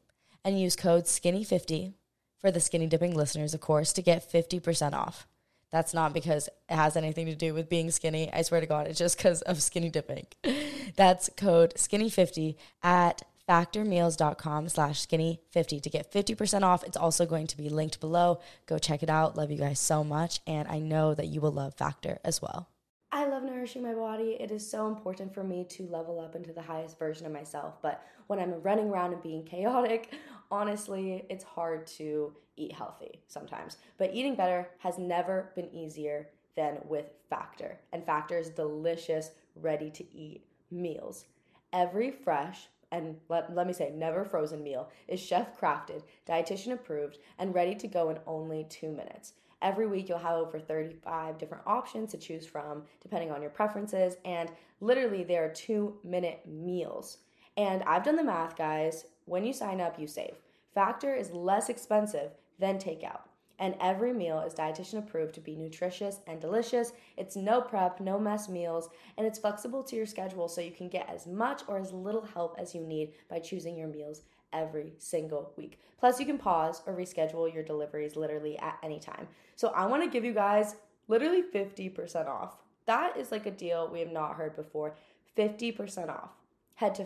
and 0.44 0.60
use 0.60 0.76
code 0.76 1.04
skinny50 1.04 1.94
for 2.38 2.50
the 2.50 2.60
skinny 2.60 2.86
dipping 2.86 3.14
listeners, 3.14 3.54
of 3.54 3.60
course, 3.60 3.92
to 3.94 4.02
get 4.02 4.30
50% 4.30 4.92
off. 4.92 5.26
That's 5.70 5.92
not 5.92 6.14
because 6.14 6.48
it 6.68 6.74
has 6.74 6.96
anything 6.96 7.26
to 7.26 7.34
do 7.34 7.52
with 7.52 7.68
being 7.68 7.90
skinny. 7.90 8.32
I 8.32 8.42
swear 8.42 8.60
to 8.60 8.66
God, 8.66 8.86
it's 8.86 8.98
just 8.98 9.16
because 9.16 9.42
of 9.42 9.62
skinny 9.62 9.90
dipping. 9.90 10.26
That's 10.96 11.28
code 11.36 11.74
skinny50 11.74 12.56
at 12.82 13.22
factormeals.com 13.48 14.68
slash 14.68 15.06
skinny50 15.06 15.82
to 15.82 15.90
get 15.90 16.12
50% 16.12 16.62
off. 16.62 16.84
It's 16.84 16.96
also 16.96 17.26
going 17.26 17.46
to 17.48 17.56
be 17.56 17.68
linked 17.68 18.00
below. 18.00 18.40
Go 18.66 18.78
check 18.78 19.02
it 19.02 19.10
out. 19.10 19.36
Love 19.36 19.50
you 19.50 19.58
guys 19.58 19.80
so 19.80 20.02
much. 20.02 20.40
And 20.46 20.68
I 20.68 20.78
know 20.78 21.14
that 21.14 21.26
you 21.26 21.40
will 21.40 21.52
love 21.52 21.74
Factor 21.74 22.18
as 22.24 22.40
well. 22.42 22.68
I 23.12 23.26
love 23.26 23.44
nourishing 23.44 23.82
my 23.82 23.94
body. 23.94 24.36
It 24.38 24.50
is 24.50 24.68
so 24.68 24.88
important 24.88 25.32
for 25.32 25.44
me 25.44 25.64
to 25.70 25.86
level 25.86 26.20
up 26.20 26.34
into 26.34 26.52
the 26.52 26.62
highest 26.62 26.98
version 26.98 27.24
of 27.24 27.32
myself. 27.32 27.80
But 27.80 28.04
when 28.26 28.38
I'm 28.38 28.60
running 28.62 28.88
around 28.88 29.12
and 29.12 29.22
being 29.22 29.44
chaotic, 29.44 30.12
honestly, 30.50 31.24
it's 31.28 31.44
hard 31.44 31.86
to 31.88 32.32
eat 32.56 32.72
healthy 32.72 33.20
sometimes. 33.28 33.76
But 33.98 34.14
eating 34.14 34.34
better 34.34 34.68
has 34.78 34.98
never 34.98 35.52
been 35.54 35.72
easier 35.72 36.28
than 36.56 36.78
with 36.88 37.06
Factor. 37.28 37.78
And 37.92 38.04
Factor's 38.04 38.50
delicious, 38.50 39.30
ready 39.54 39.90
to 39.90 40.04
eat 40.14 40.44
meals. 40.70 41.26
Every 41.72 42.10
fresh, 42.10 42.68
and 42.90 43.16
let, 43.28 43.54
let 43.54 43.66
me 43.66 43.72
say, 43.72 43.92
never 43.94 44.24
frozen 44.24 44.62
meal 44.62 44.90
is 45.08 45.20
chef 45.20 45.58
crafted, 45.58 46.02
dietitian 46.28 46.72
approved, 46.72 47.18
and 47.38 47.54
ready 47.54 47.74
to 47.74 47.88
go 47.88 48.10
in 48.10 48.18
only 48.26 48.64
two 48.68 48.90
minutes. 48.90 49.34
Every 49.62 49.86
week, 49.86 50.08
you'll 50.08 50.18
have 50.18 50.36
over 50.36 50.58
35 50.58 51.38
different 51.38 51.64
options 51.66 52.10
to 52.10 52.18
choose 52.18 52.46
from, 52.46 52.82
depending 53.00 53.30
on 53.30 53.40
your 53.40 53.50
preferences. 53.50 54.16
And 54.24 54.50
literally, 54.80 55.24
there 55.24 55.44
are 55.44 55.52
two 55.52 55.96
minute 56.04 56.42
meals. 56.46 57.18
And 57.56 57.82
I've 57.84 58.04
done 58.04 58.16
the 58.16 58.24
math, 58.24 58.56
guys. 58.56 59.06
When 59.26 59.44
you 59.44 59.52
sign 59.52 59.80
up, 59.80 59.98
you 60.00 60.06
save. 60.06 60.36
Factor 60.74 61.14
is 61.14 61.30
less 61.32 61.68
expensive 61.68 62.30
than 62.58 62.78
takeout. 62.78 63.20
And 63.58 63.74
every 63.80 64.12
meal 64.12 64.40
is 64.40 64.54
dietitian 64.54 64.98
approved 64.98 65.34
to 65.34 65.40
be 65.40 65.56
nutritious 65.56 66.20
and 66.26 66.40
delicious. 66.40 66.92
It's 67.16 67.36
no 67.36 67.60
prep, 67.60 68.00
no 68.00 68.18
mess 68.18 68.48
meals, 68.48 68.90
and 69.16 69.26
it's 69.26 69.38
flexible 69.38 69.82
to 69.84 69.96
your 69.96 70.06
schedule 70.06 70.48
so 70.48 70.60
you 70.60 70.72
can 70.72 70.88
get 70.88 71.08
as 71.08 71.26
much 71.26 71.62
or 71.66 71.78
as 71.78 71.92
little 71.92 72.24
help 72.34 72.56
as 72.58 72.74
you 72.74 72.82
need 72.82 73.12
by 73.30 73.38
choosing 73.38 73.76
your 73.76 73.88
meals 73.88 74.22
every 74.52 74.92
single 74.98 75.52
week. 75.56 75.80
Plus, 75.98 76.20
you 76.20 76.26
can 76.26 76.38
pause 76.38 76.82
or 76.86 76.94
reschedule 76.94 77.52
your 77.52 77.64
deliveries 77.64 78.16
literally 78.16 78.58
at 78.58 78.78
any 78.82 79.00
time. 79.00 79.26
So, 79.56 79.68
I 79.68 79.86
want 79.86 80.02
to 80.02 80.10
give 80.10 80.24
you 80.24 80.34
guys 80.34 80.76
literally 81.08 81.42
50% 81.42 82.28
off. 82.28 82.58
That 82.84 83.16
is 83.16 83.32
like 83.32 83.46
a 83.46 83.50
deal 83.50 83.88
we 83.90 84.00
have 84.00 84.12
not 84.12 84.36
heard 84.36 84.54
before. 84.54 84.94
50% 85.36 86.10
off. 86.10 86.30
Head 86.74 86.94
to 86.96 87.04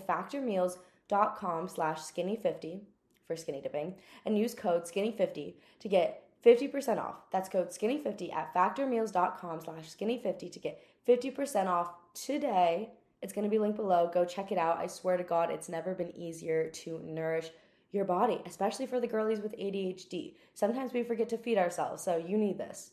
factormeals.com 1.10 1.68
slash 1.68 1.98
skinny50 1.98 2.80
for 3.26 3.36
skinny 3.36 3.60
dipping 3.60 3.94
and 4.24 4.38
use 4.38 4.54
code 4.54 4.84
skinny50 4.84 5.54
to 5.80 5.88
get 5.88 6.24
50% 6.44 6.98
off. 6.98 7.16
That's 7.30 7.48
code 7.48 7.70
skinny50 7.70 8.34
at 8.34 8.54
factormeals.com 8.54 9.60
slash 9.60 9.94
skinny50 9.94 10.52
to 10.52 10.58
get 10.58 10.82
50% 11.06 11.66
off 11.66 11.92
today. 12.14 12.90
It's 13.22 13.32
going 13.32 13.44
to 13.44 13.50
be 13.50 13.58
linked 13.58 13.76
below. 13.76 14.10
Go 14.12 14.24
check 14.24 14.50
it 14.50 14.58
out. 14.58 14.78
I 14.78 14.86
swear 14.86 15.16
to 15.16 15.24
God, 15.24 15.50
it's 15.50 15.68
never 15.68 15.94
been 15.94 16.16
easier 16.16 16.70
to 16.70 16.98
nourish 17.04 17.50
your 17.92 18.04
body, 18.04 18.40
especially 18.46 18.86
for 18.86 19.00
the 19.00 19.06
girlies 19.06 19.40
with 19.40 19.52
ADHD. 19.58 20.34
Sometimes 20.54 20.92
we 20.92 21.02
forget 21.02 21.28
to 21.30 21.36
feed 21.36 21.58
ourselves, 21.58 22.02
so 22.02 22.16
you 22.16 22.38
need 22.38 22.56
this. 22.56 22.92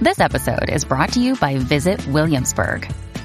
This 0.00 0.20
episode 0.20 0.68
is 0.68 0.84
brought 0.84 1.12
to 1.12 1.20
you 1.20 1.34
by 1.36 1.56
Visit 1.58 2.06
Williamsburg. 2.08 2.92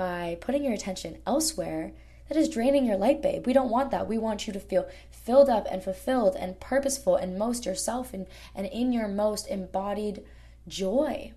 by 0.00 0.38
putting 0.40 0.64
your 0.64 0.72
attention 0.72 1.18
elsewhere, 1.26 1.92
that 2.28 2.38
is 2.38 2.48
draining 2.48 2.86
your 2.86 2.96
light, 2.96 3.20
babe. 3.20 3.46
We 3.46 3.52
don't 3.52 3.68
want 3.68 3.90
that. 3.90 4.08
We 4.08 4.16
want 4.16 4.46
you 4.46 4.52
to 4.54 4.58
feel 4.58 4.88
filled 5.10 5.50
up 5.50 5.66
and 5.70 5.84
fulfilled 5.84 6.36
and 6.40 6.58
purposeful 6.58 7.16
and 7.16 7.38
most 7.38 7.66
yourself 7.66 8.14
and, 8.14 8.26
and 8.54 8.66
in 8.68 8.94
your 8.94 9.08
most 9.08 9.46
embodied 9.48 10.24
joy. 10.66 11.32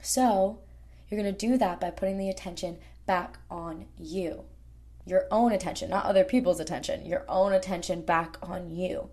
So, 0.00 0.60
you're 1.10 1.20
going 1.20 1.34
to 1.34 1.46
do 1.46 1.58
that 1.58 1.82
by 1.82 1.90
putting 1.90 2.16
the 2.16 2.30
attention 2.30 2.78
back 3.04 3.36
on 3.50 3.84
you. 3.98 4.44
Your 5.04 5.26
own 5.30 5.52
attention, 5.52 5.90
not 5.90 6.06
other 6.06 6.24
people's 6.24 6.60
attention, 6.60 7.04
your 7.04 7.26
own 7.28 7.52
attention 7.52 8.00
back 8.00 8.38
on 8.42 8.70
you. 8.70 9.10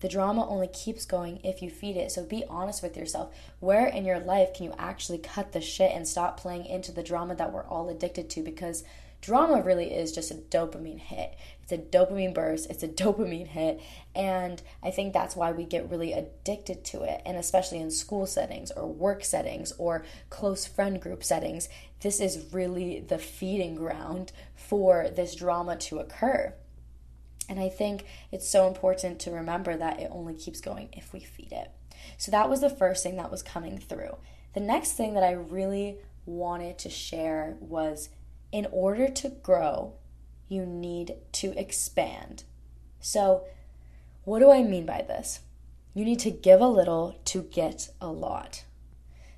The 0.00 0.08
drama 0.08 0.46
only 0.46 0.68
keeps 0.68 1.06
going 1.06 1.40
if 1.42 1.62
you 1.62 1.70
feed 1.70 1.96
it. 1.96 2.12
So 2.12 2.24
be 2.24 2.44
honest 2.48 2.82
with 2.82 2.96
yourself. 2.96 3.34
Where 3.60 3.86
in 3.86 4.04
your 4.04 4.20
life 4.20 4.54
can 4.54 4.66
you 4.66 4.74
actually 4.78 5.18
cut 5.18 5.52
the 5.52 5.60
shit 5.60 5.92
and 5.92 6.06
stop 6.06 6.38
playing 6.38 6.66
into 6.66 6.92
the 6.92 7.02
drama 7.02 7.34
that 7.36 7.52
we're 7.52 7.66
all 7.66 7.88
addicted 7.88 8.28
to? 8.30 8.42
Because 8.42 8.84
drama 9.22 9.62
really 9.62 9.92
is 9.94 10.12
just 10.12 10.30
a 10.30 10.34
dopamine 10.34 11.00
hit. 11.00 11.34
It's 11.62 11.72
a 11.72 11.78
dopamine 11.78 12.34
burst, 12.34 12.70
it's 12.70 12.82
a 12.82 12.88
dopamine 13.04 13.46
hit. 13.46 13.80
And 14.14 14.60
I 14.82 14.90
think 14.90 15.12
that's 15.12 15.34
why 15.34 15.52
we 15.52 15.64
get 15.64 15.90
really 15.90 16.12
addicted 16.12 16.84
to 16.86 17.02
it. 17.02 17.22
And 17.24 17.36
especially 17.38 17.78
in 17.78 17.90
school 17.90 18.26
settings 18.26 18.70
or 18.70 18.86
work 18.86 19.24
settings 19.24 19.72
or 19.78 20.04
close 20.28 20.66
friend 20.66 21.00
group 21.00 21.24
settings, 21.24 21.70
this 22.00 22.20
is 22.20 22.52
really 22.52 23.00
the 23.00 23.18
feeding 23.18 23.74
ground 23.74 24.32
for 24.54 25.08
this 25.08 25.34
drama 25.34 25.76
to 25.76 25.98
occur. 25.98 26.54
And 27.48 27.60
I 27.60 27.68
think 27.68 28.04
it's 28.32 28.48
so 28.48 28.66
important 28.66 29.20
to 29.20 29.30
remember 29.30 29.76
that 29.76 30.00
it 30.00 30.10
only 30.10 30.34
keeps 30.34 30.60
going 30.60 30.88
if 30.92 31.12
we 31.12 31.20
feed 31.20 31.52
it. 31.52 31.70
So 32.18 32.30
that 32.30 32.48
was 32.48 32.60
the 32.60 32.70
first 32.70 33.02
thing 33.02 33.16
that 33.16 33.30
was 33.30 33.42
coming 33.42 33.78
through. 33.78 34.16
The 34.54 34.60
next 34.60 34.92
thing 34.92 35.14
that 35.14 35.22
I 35.22 35.32
really 35.32 35.98
wanted 36.24 36.78
to 36.80 36.90
share 36.90 37.56
was 37.60 38.08
in 38.52 38.66
order 38.70 39.08
to 39.08 39.28
grow, 39.28 39.94
you 40.48 40.64
need 40.64 41.14
to 41.32 41.58
expand. 41.58 42.44
So, 43.00 43.44
what 44.24 44.40
do 44.40 44.50
I 44.50 44.62
mean 44.62 44.86
by 44.86 45.02
this? 45.02 45.40
You 45.94 46.04
need 46.04 46.18
to 46.20 46.30
give 46.30 46.60
a 46.60 46.68
little 46.68 47.20
to 47.26 47.42
get 47.42 47.90
a 48.00 48.08
lot. 48.08 48.64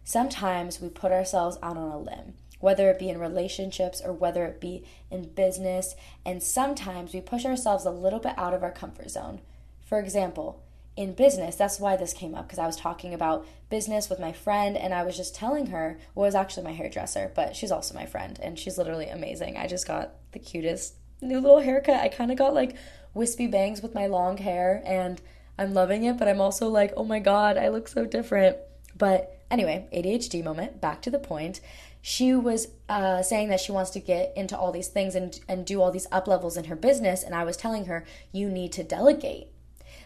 Sometimes 0.05 0.81
we 0.81 0.89
put 0.89 1.13
ourselves 1.13 1.59
out 1.63 1.77
on 1.77 1.91
a 1.91 1.99
limb 1.99 2.35
whether 2.61 2.91
it 2.91 2.99
be 2.99 3.09
in 3.09 3.19
relationships 3.19 4.01
or 4.05 4.13
whether 4.13 4.45
it 4.47 4.61
be 4.61 4.85
in 5.11 5.29
business. 5.29 5.95
And 6.25 6.43
sometimes 6.43 7.15
we 7.15 7.21
push 7.21 7.45
ourselves 7.45 7.85
a 7.85 7.91
little 7.91 8.19
bit 8.19 8.37
out 8.37 8.55
of 8.55 8.63
our 8.63 8.73
comfort 8.73 9.11
zone. 9.11 9.41
For 9.85 9.99
example, 9.99 10.63
in 10.97 11.13
business, 11.15 11.55
that's 11.55 11.79
why 11.79 11.97
this 11.97 12.13
came 12.13 12.35
up 12.35 12.49
because 12.49 12.59
I 12.59 12.67
was 12.67 12.77
talking 12.77 13.15
about 13.15 13.47
business 13.71 14.11
with 14.11 14.19
my 14.19 14.33
friend 14.33 14.77
and 14.77 14.93
I 14.93 15.05
was 15.05 15.17
just 15.17 15.35
telling 15.35 15.67
her, 15.67 15.99
well, 16.15 16.27
was 16.27 16.35
actually 16.35 16.65
my 16.65 16.73
hairdresser, 16.73 17.31
but 17.37 17.55
she's 17.55 17.71
also 17.71 17.95
my 17.95 18.05
friend 18.05 18.39
and 18.43 18.59
she's 18.59 18.77
literally 18.77 19.09
amazing. 19.09 19.57
I 19.57 19.69
just 19.69 19.87
got 19.87 20.15
the 20.33 20.41
cutest 20.41 20.95
new 21.21 21.39
little 21.41 21.61
haircut. 21.61 22.01
I 22.01 22.09
kind 22.09 22.33
of 22.33 22.39
got 22.39 22.53
like 22.53 22.75
wispy 23.15 23.47
bangs 23.47 23.81
with 23.81 23.95
my 23.95 24.07
long 24.07 24.39
hair 24.39 24.83
and 24.85 25.21
I'm 25.57 25.73
loving 25.73 26.03
it, 26.03 26.19
but 26.19 26.27
I'm 26.27 26.41
also 26.41 26.69
like, 26.69 26.93
oh 26.97 27.05
my 27.05 27.21
God, 27.21 27.57
I 27.57 27.69
look 27.69 27.87
so 27.87 28.05
different. 28.05 28.57
But 28.97 29.41
anyway, 29.53 29.89
ADHD 29.93 30.43
moment, 30.43 30.81
back 30.81 31.01
to 31.03 31.11
the 31.11 31.19
point 31.21 31.61
she 32.09 32.35
was 32.35 32.69
uh, 32.89 33.21
saying 33.21 33.51
that 33.51 33.61
she 33.61 33.71
wants 33.71 33.91
to 33.91 34.01
get 34.01 34.33
into 34.35 34.57
all 34.57 34.73
these 34.73 34.89
things 34.89 35.15
and, 35.15 35.39
and 35.47 35.67
do 35.67 35.83
all 35.83 35.91
these 35.91 36.07
up 36.11 36.27
levels 36.27 36.57
in 36.57 36.65
her 36.65 36.75
business. 36.75 37.23
And 37.23 37.35
I 37.35 37.45
was 37.45 37.55
telling 37.55 37.85
her, 37.85 38.07
you 38.33 38.49
need 38.49 38.73
to 38.73 38.83
delegate. 38.83 39.49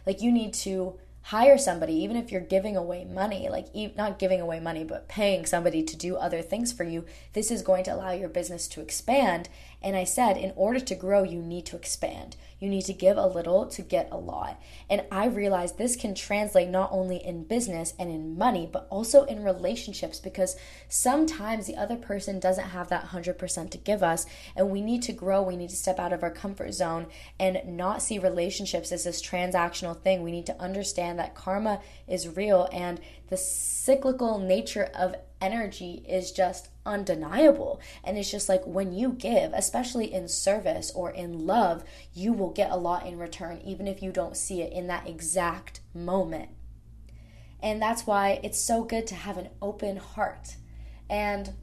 Like, 0.04 0.20
you 0.20 0.32
need 0.32 0.52
to 0.54 0.98
hire 1.26 1.56
somebody, 1.56 1.94
even 1.94 2.16
if 2.16 2.32
you're 2.32 2.40
giving 2.40 2.76
away 2.76 3.04
money, 3.04 3.48
like 3.48 3.68
not 3.96 4.18
giving 4.18 4.40
away 4.40 4.58
money, 4.58 4.82
but 4.82 5.06
paying 5.06 5.46
somebody 5.46 5.80
to 5.84 5.96
do 5.96 6.16
other 6.16 6.42
things 6.42 6.72
for 6.72 6.82
you. 6.82 7.04
This 7.34 7.52
is 7.52 7.62
going 7.62 7.84
to 7.84 7.94
allow 7.94 8.10
your 8.10 8.28
business 8.28 8.66
to 8.68 8.80
expand. 8.80 9.48
And 9.82 9.96
I 9.96 10.04
said, 10.04 10.36
in 10.36 10.52
order 10.56 10.80
to 10.80 10.94
grow, 10.94 11.22
you 11.22 11.40
need 11.40 11.66
to 11.66 11.76
expand. 11.76 12.36
You 12.58 12.68
need 12.68 12.84
to 12.84 12.92
give 12.92 13.16
a 13.16 13.26
little 13.26 13.66
to 13.66 13.82
get 13.82 14.08
a 14.12 14.16
lot. 14.16 14.62
And 14.88 15.04
I 15.10 15.26
realized 15.26 15.78
this 15.78 15.96
can 15.96 16.14
translate 16.14 16.68
not 16.68 16.90
only 16.92 17.16
in 17.16 17.42
business 17.42 17.92
and 17.98 18.08
in 18.08 18.38
money, 18.38 18.68
but 18.72 18.86
also 18.88 19.24
in 19.24 19.42
relationships 19.42 20.20
because 20.20 20.56
sometimes 20.88 21.66
the 21.66 21.76
other 21.76 21.96
person 21.96 22.38
doesn't 22.38 22.68
have 22.68 22.88
that 22.90 23.06
100% 23.08 23.70
to 23.70 23.78
give 23.78 24.04
us. 24.04 24.26
And 24.54 24.70
we 24.70 24.80
need 24.80 25.02
to 25.02 25.12
grow. 25.12 25.42
We 25.42 25.56
need 25.56 25.70
to 25.70 25.76
step 25.76 25.98
out 25.98 26.12
of 26.12 26.22
our 26.22 26.30
comfort 26.30 26.72
zone 26.72 27.06
and 27.40 27.60
not 27.66 28.00
see 28.00 28.20
relationships 28.20 28.92
as 28.92 29.02
this 29.02 29.20
transactional 29.20 30.00
thing. 30.00 30.22
We 30.22 30.30
need 30.30 30.46
to 30.46 30.60
understand 30.62 31.18
that 31.18 31.34
karma 31.34 31.80
is 32.06 32.36
real 32.36 32.68
and 32.72 33.00
the 33.32 33.38
cyclical 33.38 34.38
nature 34.38 34.90
of 34.94 35.14
energy 35.40 36.04
is 36.06 36.32
just 36.32 36.68
undeniable. 36.84 37.80
And 38.04 38.18
it's 38.18 38.30
just 38.30 38.46
like 38.46 38.62
when 38.66 38.92
you 38.92 39.14
give, 39.14 39.54
especially 39.54 40.12
in 40.12 40.28
service 40.28 40.92
or 40.94 41.10
in 41.10 41.46
love, 41.46 41.82
you 42.12 42.34
will 42.34 42.50
get 42.50 42.70
a 42.70 42.76
lot 42.76 43.06
in 43.06 43.18
return, 43.18 43.62
even 43.64 43.88
if 43.88 44.02
you 44.02 44.12
don't 44.12 44.36
see 44.36 44.60
it 44.60 44.70
in 44.70 44.86
that 44.88 45.08
exact 45.08 45.80
moment. 45.94 46.50
And 47.62 47.80
that's 47.80 48.06
why 48.06 48.38
it's 48.42 48.60
so 48.60 48.84
good 48.84 49.06
to 49.06 49.14
have 49.14 49.38
an 49.38 49.48
open 49.62 49.96
heart. 49.96 50.56
And 51.08 51.54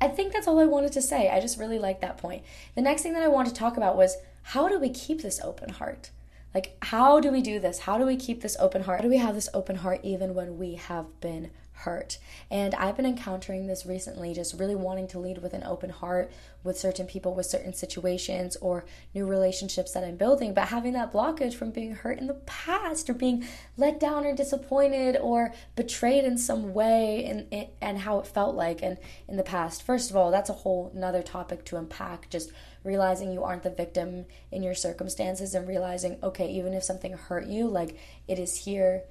I 0.00 0.06
think 0.06 0.32
that's 0.32 0.46
all 0.46 0.60
I 0.60 0.64
wanted 0.64 0.92
to 0.92 1.02
say. 1.02 1.28
I 1.28 1.40
just 1.40 1.58
really 1.58 1.80
like 1.80 2.02
that 2.02 2.18
point. 2.18 2.44
The 2.76 2.82
next 2.82 3.02
thing 3.02 3.14
that 3.14 3.22
I 3.24 3.28
want 3.28 3.48
to 3.48 3.54
talk 3.54 3.76
about 3.76 3.96
was 3.96 4.16
how 4.42 4.68
do 4.68 4.78
we 4.78 4.90
keep 4.90 5.22
this 5.22 5.40
open 5.42 5.70
heart? 5.70 6.10
Like, 6.54 6.76
how 6.82 7.18
do 7.18 7.32
we 7.32 7.42
do 7.42 7.58
this? 7.58 7.80
How 7.80 7.98
do 7.98 8.06
we 8.06 8.16
keep 8.16 8.40
this 8.40 8.56
open 8.60 8.84
heart? 8.84 9.00
How 9.00 9.02
do 9.02 9.10
we 9.10 9.16
have 9.16 9.34
this 9.34 9.48
open 9.52 9.76
heart 9.76 10.00
even 10.04 10.34
when 10.34 10.56
we 10.56 10.76
have 10.76 11.20
been 11.20 11.50
hurt. 11.74 12.18
And 12.50 12.74
I've 12.74 12.96
been 12.96 13.06
encountering 13.06 13.66
this 13.66 13.84
recently, 13.84 14.32
just 14.32 14.58
really 14.58 14.76
wanting 14.76 15.08
to 15.08 15.18
lead 15.18 15.38
with 15.38 15.52
an 15.52 15.64
open 15.64 15.90
heart 15.90 16.30
with 16.62 16.78
certain 16.78 17.06
people, 17.06 17.34
with 17.34 17.46
certain 17.46 17.74
situations, 17.74 18.56
or 18.56 18.84
new 19.12 19.26
relationships 19.26 19.92
that 19.92 20.04
I'm 20.04 20.16
building, 20.16 20.54
but 20.54 20.68
having 20.68 20.94
that 20.94 21.12
blockage 21.12 21.54
from 21.54 21.72
being 21.72 21.94
hurt 21.94 22.18
in 22.18 22.26
the 22.26 22.34
past, 22.34 23.10
or 23.10 23.14
being 23.14 23.46
let 23.76 24.00
down, 24.00 24.24
or 24.24 24.34
disappointed, 24.34 25.18
or 25.20 25.52
betrayed 25.76 26.24
in 26.24 26.38
some 26.38 26.72
way, 26.72 27.24
and, 27.24 27.68
and 27.82 27.98
how 27.98 28.18
it 28.18 28.26
felt 28.26 28.54
like 28.54 28.80
and 28.82 28.96
in 29.28 29.36
the 29.36 29.42
past. 29.42 29.82
First 29.82 30.10
of 30.10 30.16
all, 30.16 30.30
that's 30.30 30.50
a 30.50 30.54
whole 30.54 30.90
another 30.94 31.22
topic 31.22 31.64
to 31.66 31.76
unpack. 31.76 32.30
Just 32.30 32.50
realizing 32.82 33.32
you 33.32 33.42
aren't 33.42 33.62
the 33.62 33.70
victim 33.70 34.26
in 34.50 34.62
your 34.62 34.74
circumstances 34.74 35.54
and 35.54 35.66
realizing, 35.68 36.18
okay, 36.22 36.48
even 36.48 36.72
if 36.72 36.84
something 36.84 37.14
hurt 37.14 37.46
you, 37.46 37.66
like 37.66 37.98
it 38.28 38.38
is 38.38 38.64
here 38.64 39.02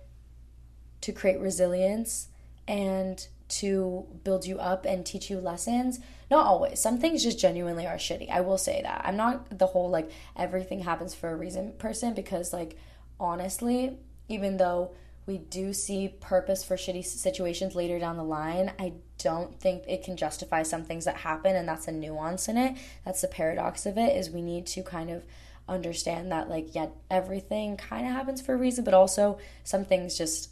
to 1.02 1.12
create 1.12 1.40
resilience 1.40 2.30
and 2.68 3.28
to 3.50 4.06
build 4.24 4.46
you 4.46 4.58
up 4.58 4.86
and 4.86 5.06
teach 5.06 5.30
you 5.30 5.40
lessons. 5.40 6.00
Not 6.32 6.46
always. 6.46 6.80
Some 6.80 6.98
things 6.98 7.24
just 7.24 7.40
genuinely 7.40 7.86
are 7.86 7.96
shitty. 7.96 8.30
I 8.30 8.42
will 8.42 8.58
say 8.58 8.82
that. 8.82 9.02
I'm 9.06 9.18
not 9.18 9.58
the 9.58 9.68
whole 9.68 9.90
like 9.90 10.10
everything 10.36 10.82
happens 10.82 11.14
for 11.14 11.30
a 11.30 11.36
reason 11.36 11.74
person 11.78 12.14
because 12.14 12.52
like 12.54 12.78
honestly, 13.20 13.98
even 14.28 14.58
though 14.58 14.92
we 15.26 15.38
do 15.38 15.72
see 15.74 16.16
purpose 16.20 16.64
for 16.64 16.76
shitty 16.76 17.06
situations 17.06 17.76
later 17.76 18.00
down 18.00 18.18
the 18.18 18.24
line, 18.24 18.74
I 18.80 18.94
don't 19.20 19.58
think 19.60 19.84
it 19.88 20.04
can 20.04 20.18
justify 20.18 20.64
some 20.64 20.84
things 20.84 21.06
that 21.06 21.18
happen 21.18 21.56
and 21.56 21.68
that's 21.68 21.88
a 21.88 21.92
nuance 21.92 22.48
in 22.48 22.58
it. 22.58 22.78
That's 23.06 23.22
the 23.22 23.28
paradox 23.28 23.86
of 23.86 23.98
it 23.98 24.18
is 24.18 24.30
we 24.30 24.42
need 24.42 24.66
to 24.68 24.84
kind 24.84 25.10
of 25.10 25.24
understand 25.70 26.32
that 26.32 26.50
like 26.50 26.76
yeah, 26.76 26.88
everything 27.10 27.78
kind 27.78 28.06
of 28.06 28.14
happens 28.14 28.42
for 28.42 28.54
a 28.54 28.58
reason, 28.58 28.84
but 28.84 28.94
also 28.94 29.38
some 29.64 29.86
things 29.86 30.18
just 30.18 30.50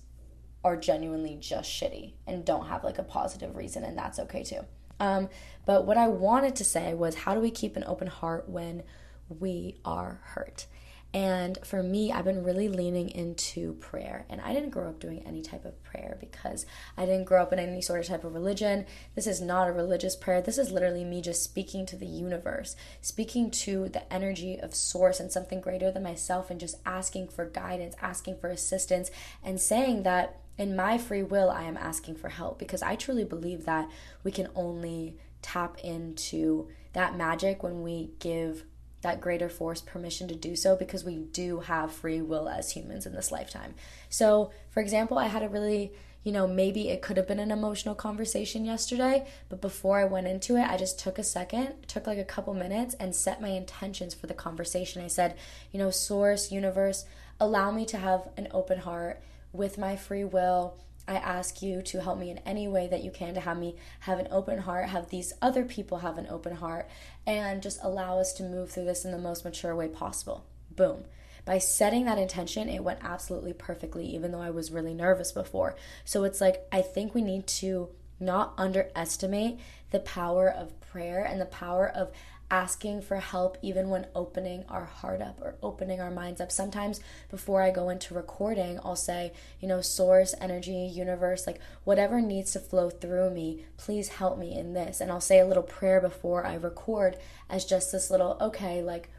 are 0.63 0.77
genuinely 0.77 1.37
just 1.39 1.69
shitty 1.69 2.13
and 2.27 2.45
don't 2.45 2.67
have 2.67 2.83
like 2.83 2.97
a 2.97 3.03
positive 3.03 3.55
reason, 3.55 3.83
and 3.83 3.97
that's 3.97 4.19
okay 4.19 4.43
too. 4.43 4.61
Um, 4.99 5.29
but 5.65 5.85
what 5.85 5.97
I 5.97 6.07
wanted 6.07 6.55
to 6.57 6.63
say 6.63 6.93
was, 6.93 7.15
how 7.15 7.33
do 7.33 7.39
we 7.39 7.51
keep 7.51 7.75
an 7.75 7.83
open 7.85 8.07
heart 8.07 8.47
when 8.47 8.83
we 9.27 9.77
are 9.83 10.21
hurt? 10.23 10.67
And 11.13 11.57
for 11.65 11.83
me, 11.83 12.11
I've 12.11 12.23
been 12.23 12.43
really 12.43 12.69
leaning 12.69 13.09
into 13.09 13.73
prayer. 13.73 14.25
And 14.29 14.39
I 14.39 14.53
didn't 14.53 14.69
grow 14.69 14.87
up 14.87 14.99
doing 14.99 15.23
any 15.25 15.41
type 15.41 15.65
of 15.65 15.83
prayer 15.83 16.17
because 16.21 16.65
I 16.95 17.05
didn't 17.05 17.25
grow 17.25 17.41
up 17.41 17.51
in 17.51 17.59
any 17.59 17.81
sort 17.81 17.99
of 17.99 18.05
type 18.05 18.23
of 18.23 18.33
religion. 18.33 18.85
This 19.15 19.27
is 19.27 19.41
not 19.41 19.67
a 19.67 19.73
religious 19.73 20.15
prayer. 20.15 20.41
This 20.41 20.57
is 20.57 20.71
literally 20.71 21.03
me 21.03 21.21
just 21.21 21.43
speaking 21.43 21.85
to 21.87 21.97
the 21.97 22.05
universe, 22.05 22.77
speaking 23.01 23.51
to 23.51 23.89
the 23.89 24.11
energy 24.13 24.57
of 24.57 24.73
source 24.73 25.19
and 25.19 25.31
something 25.31 25.59
greater 25.59 25.91
than 25.91 26.03
myself, 26.03 26.49
and 26.49 26.59
just 26.59 26.77
asking 26.85 27.27
for 27.27 27.45
guidance, 27.45 27.95
asking 28.01 28.37
for 28.37 28.47
assistance, 28.47 29.11
and 29.43 29.59
saying 29.59 30.03
that 30.03 30.37
in 30.61 30.75
my 30.75 30.95
free 30.95 31.23
will, 31.23 31.49
I 31.49 31.63
am 31.63 31.75
asking 31.75 32.17
for 32.17 32.29
help 32.29 32.59
because 32.59 32.83
I 32.83 32.95
truly 32.95 33.23
believe 33.23 33.65
that 33.65 33.89
we 34.23 34.31
can 34.31 34.47
only 34.53 35.17
tap 35.41 35.79
into 35.83 36.67
that 36.93 37.17
magic 37.17 37.63
when 37.63 37.81
we 37.81 38.11
give 38.19 38.65
that 39.01 39.19
greater 39.19 39.49
force 39.49 39.81
permission 39.81 40.27
to 40.27 40.35
do 40.35 40.55
so 40.55 40.75
because 40.75 41.03
we 41.03 41.17
do 41.17 41.61
have 41.61 41.91
free 41.91 42.21
will 42.21 42.47
as 42.47 42.73
humans 42.73 43.07
in 43.07 43.13
this 43.13 43.31
lifetime. 43.31 43.73
So, 44.07 44.51
for 44.69 44.81
example, 44.81 45.17
I 45.17 45.25
had 45.25 45.41
a 45.41 45.49
really, 45.49 45.93
you 46.23 46.31
know, 46.31 46.45
maybe 46.45 46.89
it 46.89 47.01
could 47.01 47.17
have 47.17 47.27
been 47.27 47.39
an 47.39 47.49
emotional 47.49 47.95
conversation 47.95 48.63
yesterday, 48.63 49.25
but 49.49 49.61
before 49.61 49.97
I 49.97 50.05
went 50.05 50.27
into 50.27 50.57
it, 50.57 50.69
I 50.69 50.77
just 50.77 50.99
took 50.99 51.17
a 51.17 51.23
second, 51.23 51.87
took 51.87 52.05
like 52.05 52.19
a 52.19 52.23
couple 52.23 52.53
minutes, 52.53 52.93
and 52.99 53.15
set 53.15 53.41
my 53.41 53.49
intentions 53.49 54.13
for 54.13 54.27
the 54.27 54.35
conversation. 54.35 55.03
I 55.03 55.07
said, 55.07 55.37
you 55.71 55.79
know, 55.79 55.89
source, 55.89 56.51
universe, 56.51 57.05
allow 57.39 57.71
me 57.71 57.83
to 57.87 57.97
have 57.97 58.29
an 58.37 58.47
open 58.51 58.77
heart 58.77 59.23
with 59.51 59.77
my 59.77 59.95
free 59.95 60.23
will. 60.23 60.77
I 61.07 61.15
ask 61.15 61.61
you 61.61 61.81
to 61.81 62.01
help 62.01 62.19
me 62.19 62.29
in 62.29 62.37
any 62.39 62.67
way 62.67 62.87
that 62.87 63.03
you 63.03 63.11
can 63.11 63.33
to 63.33 63.39
have 63.39 63.57
me 63.57 63.75
have 64.01 64.19
an 64.19 64.27
open 64.31 64.59
heart, 64.59 64.89
have 64.89 65.09
these 65.09 65.33
other 65.41 65.65
people 65.65 65.99
have 65.99 66.17
an 66.17 66.27
open 66.29 66.55
heart, 66.55 66.89
and 67.25 67.61
just 67.61 67.79
allow 67.83 68.19
us 68.19 68.33
to 68.33 68.43
move 68.43 68.71
through 68.71 68.85
this 68.85 69.03
in 69.03 69.11
the 69.11 69.17
most 69.17 69.43
mature 69.43 69.75
way 69.75 69.87
possible. 69.87 70.45
Boom. 70.75 71.03
By 71.43 71.57
setting 71.57 72.05
that 72.05 72.19
intention, 72.19 72.69
it 72.69 72.83
went 72.83 72.99
absolutely 73.01 73.53
perfectly, 73.53 74.05
even 74.05 74.31
though 74.31 74.41
I 74.41 74.51
was 74.51 74.71
really 74.71 74.93
nervous 74.93 75.31
before. 75.31 75.75
So 76.05 76.23
it's 76.23 76.39
like, 76.39 76.67
I 76.71 76.81
think 76.81 77.15
we 77.15 77.23
need 77.23 77.47
to 77.47 77.89
not 78.19 78.53
underestimate 78.57 79.59
the 79.89 79.99
power 79.99 80.49
of 80.49 80.79
prayer 80.81 81.23
and 81.23 81.41
the 81.41 81.45
power 81.45 81.89
of 81.89 82.11
asking 82.51 83.01
for 83.01 83.15
help 83.15 83.57
even 83.61 83.89
when 83.89 84.05
opening 84.13 84.65
our 84.67 84.83
heart 84.83 85.21
up 85.21 85.39
or 85.41 85.55
opening 85.63 86.01
our 86.01 86.11
minds 86.11 86.41
up. 86.41 86.51
Sometimes 86.51 86.99
before 87.29 87.61
I 87.63 87.71
go 87.71 87.89
into 87.89 88.13
recording, 88.13 88.77
I'll 88.83 88.97
say, 88.97 89.31
you 89.61 89.67
know, 89.69 89.79
source, 89.79 90.35
energy, 90.39 90.91
universe, 90.93 91.47
like 91.47 91.59
whatever 91.85 92.19
needs 92.19 92.51
to 92.51 92.59
flow 92.59 92.89
through 92.89 93.31
me, 93.31 93.63
please 93.77 94.09
help 94.09 94.37
me 94.37 94.55
in 94.55 94.73
this. 94.73 94.99
And 94.99 95.09
I'll 95.09 95.21
say 95.21 95.39
a 95.39 95.47
little 95.47 95.63
prayer 95.63 96.01
before 96.01 96.45
I 96.45 96.55
record 96.55 97.17
as 97.49 97.63
just 97.63 97.93
this 97.93 98.11
little, 98.11 98.37
okay, 98.41 98.81
like 98.83 99.09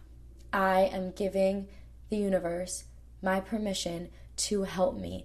I 0.53 0.83
am 0.92 1.12
giving 1.12 1.68
the 2.11 2.18
universe 2.18 2.85
my 3.23 3.40
permission 3.40 4.11
to 4.37 4.64
help 4.64 4.99
me. 4.99 5.25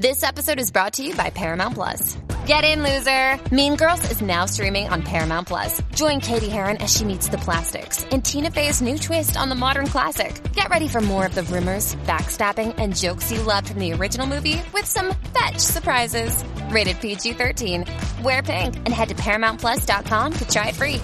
This 0.00 0.22
episode 0.22 0.58
is 0.58 0.70
brought 0.70 0.94
to 0.94 1.02
you 1.02 1.14
by 1.14 1.28
Paramount 1.28 1.74
Plus. 1.74 2.16
Get 2.46 2.64
in, 2.64 2.82
loser! 2.82 3.38
Mean 3.54 3.76
Girls 3.76 4.10
is 4.10 4.22
now 4.22 4.46
streaming 4.46 4.88
on 4.88 5.02
Paramount 5.02 5.46
Plus. 5.46 5.82
Join 5.94 6.20
Cady 6.20 6.48
Heron 6.48 6.78
as 6.78 6.90
she 6.96 7.04
meets 7.04 7.28
the 7.28 7.36
plastics 7.36 8.02
in 8.04 8.22
Tina 8.22 8.50
Fey's 8.50 8.80
new 8.80 8.96
twist 8.96 9.36
on 9.36 9.50
the 9.50 9.54
modern 9.54 9.86
classic. 9.86 10.40
Get 10.54 10.70
ready 10.70 10.88
for 10.88 11.02
more 11.02 11.26
of 11.26 11.34
the 11.34 11.42
rumors, 11.42 11.96
backstabbing, 12.06 12.76
and 12.78 12.96
jokes 12.96 13.30
you 13.30 13.42
loved 13.42 13.68
from 13.68 13.78
the 13.78 13.92
original 13.92 14.26
movie 14.26 14.62
with 14.72 14.86
some 14.86 15.14
fetch 15.34 15.58
surprises. 15.58 16.42
Rated 16.70 16.98
PG 16.98 17.34
13. 17.34 17.84
Wear 18.22 18.42
pink 18.42 18.76
and 18.76 18.88
head 18.88 19.10
to 19.10 19.14
ParamountPlus.com 19.16 20.32
to 20.32 20.48
try 20.48 20.68
it 20.68 20.76
free. 20.76 21.02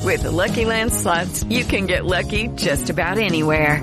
With 0.00 0.22
the 0.22 0.32
LuckyLand 0.32 0.92
slots, 0.92 1.44
you 1.44 1.66
can 1.66 1.86
get 1.86 2.06
lucky 2.06 2.48
just 2.54 2.88
about 2.88 3.18
anywhere. 3.18 3.82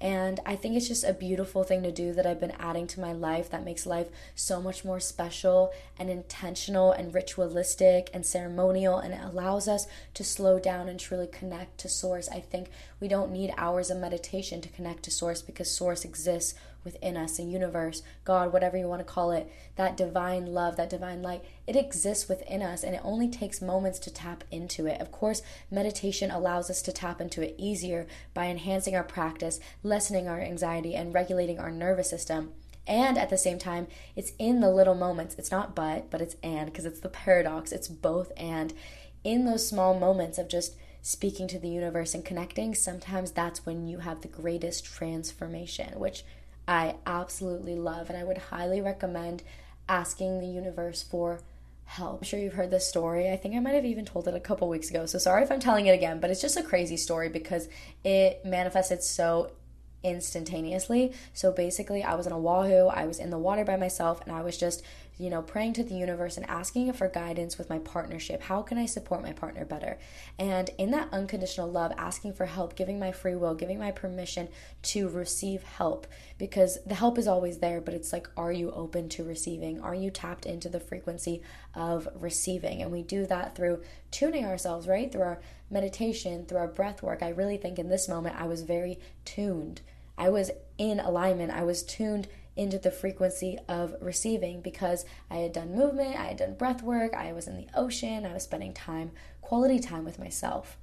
And 0.00 0.40
I 0.46 0.56
think 0.56 0.76
it's 0.76 0.88
just 0.88 1.04
a 1.04 1.12
beautiful 1.12 1.62
thing 1.62 1.82
to 1.82 1.92
do 1.92 2.14
that 2.14 2.26
I've 2.26 2.40
been 2.40 2.54
adding 2.58 2.86
to 2.88 3.00
my 3.00 3.12
life 3.12 3.50
that 3.50 3.64
makes 3.64 3.84
life 3.84 4.08
so 4.34 4.60
much 4.62 4.82
more 4.82 4.98
special 4.98 5.72
and 5.98 6.08
intentional 6.08 6.90
and 6.90 7.12
ritualistic 7.12 8.08
and 8.14 8.24
ceremonial. 8.24 8.98
And 8.98 9.12
it 9.12 9.20
allows 9.22 9.68
us 9.68 9.86
to 10.14 10.24
slow 10.24 10.58
down 10.58 10.88
and 10.88 10.98
truly 10.98 11.26
connect 11.26 11.78
to 11.78 11.88
Source. 11.88 12.28
I 12.30 12.40
think 12.40 12.70
we 13.00 13.08
don't 13.08 13.32
need 13.32 13.52
hours 13.56 13.90
of 13.90 13.98
meditation 13.98 14.60
to 14.60 14.68
connect 14.68 15.02
to 15.04 15.10
Source 15.10 15.42
because 15.42 15.70
Source 15.70 16.04
exists 16.04 16.54
within 16.84 17.16
us, 17.16 17.36
the 17.36 17.42
universe, 17.42 18.02
God, 18.24 18.52
whatever 18.52 18.76
you 18.76 18.86
want 18.86 19.00
to 19.00 19.12
call 19.12 19.32
it, 19.32 19.50
that 19.76 19.96
divine 19.96 20.46
love, 20.46 20.76
that 20.76 20.90
divine 20.90 21.22
light, 21.22 21.44
it 21.66 21.76
exists 21.76 22.28
within 22.28 22.62
us 22.62 22.82
and 22.82 22.94
it 22.94 23.00
only 23.04 23.28
takes 23.28 23.60
moments 23.60 23.98
to 24.00 24.12
tap 24.12 24.44
into 24.50 24.86
it. 24.86 25.00
Of 25.00 25.12
course, 25.12 25.42
meditation 25.70 26.30
allows 26.30 26.70
us 26.70 26.82
to 26.82 26.92
tap 26.92 27.20
into 27.20 27.42
it 27.42 27.54
easier 27.58 28.06
by 28.34 28.46
enhancing 28.46 28.94
our 28.94 29.04
practice, 29.04 29.60
lessening 29.82 30.28
our 30.28 30.40
anxiety, 30.40 30.94
and 30.94 31.14
regulating 31.14 31.58
our 31.58 31.70
nervous 31.70 32.10
system. 32.10 32.52
And 32.86 33.18
at 33.18 33.30
the 33.30 33.38
same 33.38 33.58
time, 33.58 33.86
it's 34.16 34.32
in 34.38 34.60
the 34.60 34.70
little 34.70 34.94
moments. 34.94 35.36
It's 35.38 35.50
not 35.50 35.74
but, 35.74 36.10
but 36.10 36.20
it's 36.20 36.36
and, 36.42 36.66
because 36.66 36.86
it's 36.86 37.00
the 37.00 37.08
paradox. 37.08 37.72
It's 37.72 37.88
both 37.88 38.32
and. 38.36 38.72
In 39.22 39.44
those 39.44 39.68
small 39.68 39.98
moments 39.98 40.38
of 40.38 40.48
just 40.48 40.74
speaking 41.02 41.48
to 41.48 41.58
the 41.58 41.68
universe 41.68 42.14
and 42.14 42.24
connecting, 42.24 42.74
sometimes 42.74 43.30
that's 43.32 43.64
when 43.64 43.86
you 43.86 43.98
have 43.98 44.20
the 44.20 44.28
greatest 44.28 44.84
transformation, 44.84 45.98
which 45.98 46.24
I 46.68 46.96
absolutely 47.06 47.74
love. 47.74 48.08
And 48.08 48.18
I 48.18 48.24
would 48.24 48.38
highly 48.38 48.80
recommend 48.80 49.42
asking 49.88 50.40
the 50.40 50.46
universe 50.46 51.02
for 51.02 51.40
help. 51.84 52.18
I'm 52.18 52.24
sure 52.24 52.38
you've 52.38 52.52
heard 52.52 52.70
this 52.70 52.86
story. 52.86 53.30
I 53.30 53.36
think 53.36 53.56
I 53.56 53.58
might 53.58 53.74
have 53.74 53.84
even 53.84 54.04
told 54.04 54.28
it 54.28 54.34
a 54.34 54.40
couple 54.40 54.68
weeks 54.68 54.90
ago. 54.90 55.06
So 55.06 55.18
sorry 55.18 55.42
if 55.42 55.50
I'm 55.50 55.58
telling 55.58 55.86
it 55.86 55.94
again, 55.94 56.20
but 56.20 56.30
it's 56.30 56.40
just 56.40 56.56
a 56.56 56.62
crazy 56.62 56.96
story 56.96 57.28
because 57.28 57.68
it 58.04 58.44
manifested 58.44 59.02
so 59.02 59.50
instantaneously. 60.02 61.12
So 61.34 61.50
basically, 61.50 62.02
I 62.02 62.14
was 62.14 62.26
in 62.26 62.32
Oahu, 62.32 62.86
I 62.86 63.06
was 63.06 63.18
in 63.18 63.30
the 63.30 63.38
water 63.38 63.64
by 63.64 63.76
myself, 63.76 64.20
and 64.24 64.34
I 64.34 64.42
was 64.42 64.56
just, 64.56 64.82
you 65.18 65.28
know, 65.28 65.42
praying 65.42 65.74
to 65.74 65.84
the 65.84 65.94
universe 65.94 66.36
and 66.36 66.48
asking 66.48 66.92
for 66.92 67.08
guidance 67.08 67.58
with 67.58 67.68
my 67.68 67.78
partnership. 67.78 68.42
How 68.42 68.62
can 68.62 68.78
I 68.78 68.86
support 68.86 69.22
my 69.22 69.32
partner 69.32 69.64
better? 69.64 69.98
And 70.38 70.70
in 70.78 70.90
that 70.92 71.08
unconditional 71.12 71.70
love, 71.70 71.92
asking 71.98 72.32
for 72.34 72.46
help, 72.46 72.74
giving 72.74 72.98
my 72.98 73.12
free 73.12 73.34
will, 73.34 73.54
giving 73.54 73.78
my 73.78 73.90
permission 73.90 74.48
to 74.82 75.08
receive 75.08 75.62
help 75.62 76.06
because 76.38 76.78
the 76.86 76.94
help 76.94 77.18
is 77.18 77.28
always 77.28 77.58
there, 77.58 77.80
but 77.80 77.94
it's 77.94 78.12
like, 78.12 78.28
are 78.36 78.52
you 78.52 78.70
open 78.70 79.08
to 79.10 79.24
receiving? 79.24 79.80
Are 79.80 79.94
you 79.94 80.10
tapped 80.10 80.46
into 80.46 80.68
the 80.68 80.80
frequency 80.80 81.42
of 81.74 82.08
receiving? 82.14 82.80
And 82.80 82.90
we 82.90 83.02
do 83.02 83.26
that 83.26 83.54
through 83.54 83.82
tuning 84.10 84.46
ourselves, 84.46 84.88
right? 84.88 85.12
Through 85.12 85.22
our 85.22 85.40
meditation, 85.70 86.46
through 86.46 86.58
our 86.58 86.68
breath 86.68 87.02
work. 87.02 87.22
I 87.22 87.28
really 87.28 87.56
think 87.56 87.78
in 87.78 87.88
this 87.88 88.08
moment 88.08 88.40
I 88.40 88.46
was 88.46 88.62
very 88.62 88.98
tuned. 89.24 89.82
I 90.16 90.28
was 90.28 90.50
in 90.78 91.00
alignment. 91.00 91.50
I 91.50 91.62
was 91.62 91.82
tuned 91.82 92.28
into 92.56 92.78
the 92.78 92.90
frequency 92.90 93.58
of 93.68 93.94
receiving 94.00 94.60
because 94.60 95.04
I 95.30 95.36
had 95.36 95.52
done 95.52 95.74
movement, 95.74 96.16
I 96.16 96.24
had 96.24 96.36
done 96.36 96.54
breath 96.54 96.82
work, 96.82 97.14
I 97.14 97.32
was 97.32 97.46
in 97.46 97.56
the 97.56 97.68
ocean, 97.74 98.26
I 98.26 98.34
was 98.34 98.42
spending 98.42 98.72
time, 98.72 99.12
quality 99.40 99.78
time 99.78 100.04
with 100.04 100.18
myself. 100.18 100.76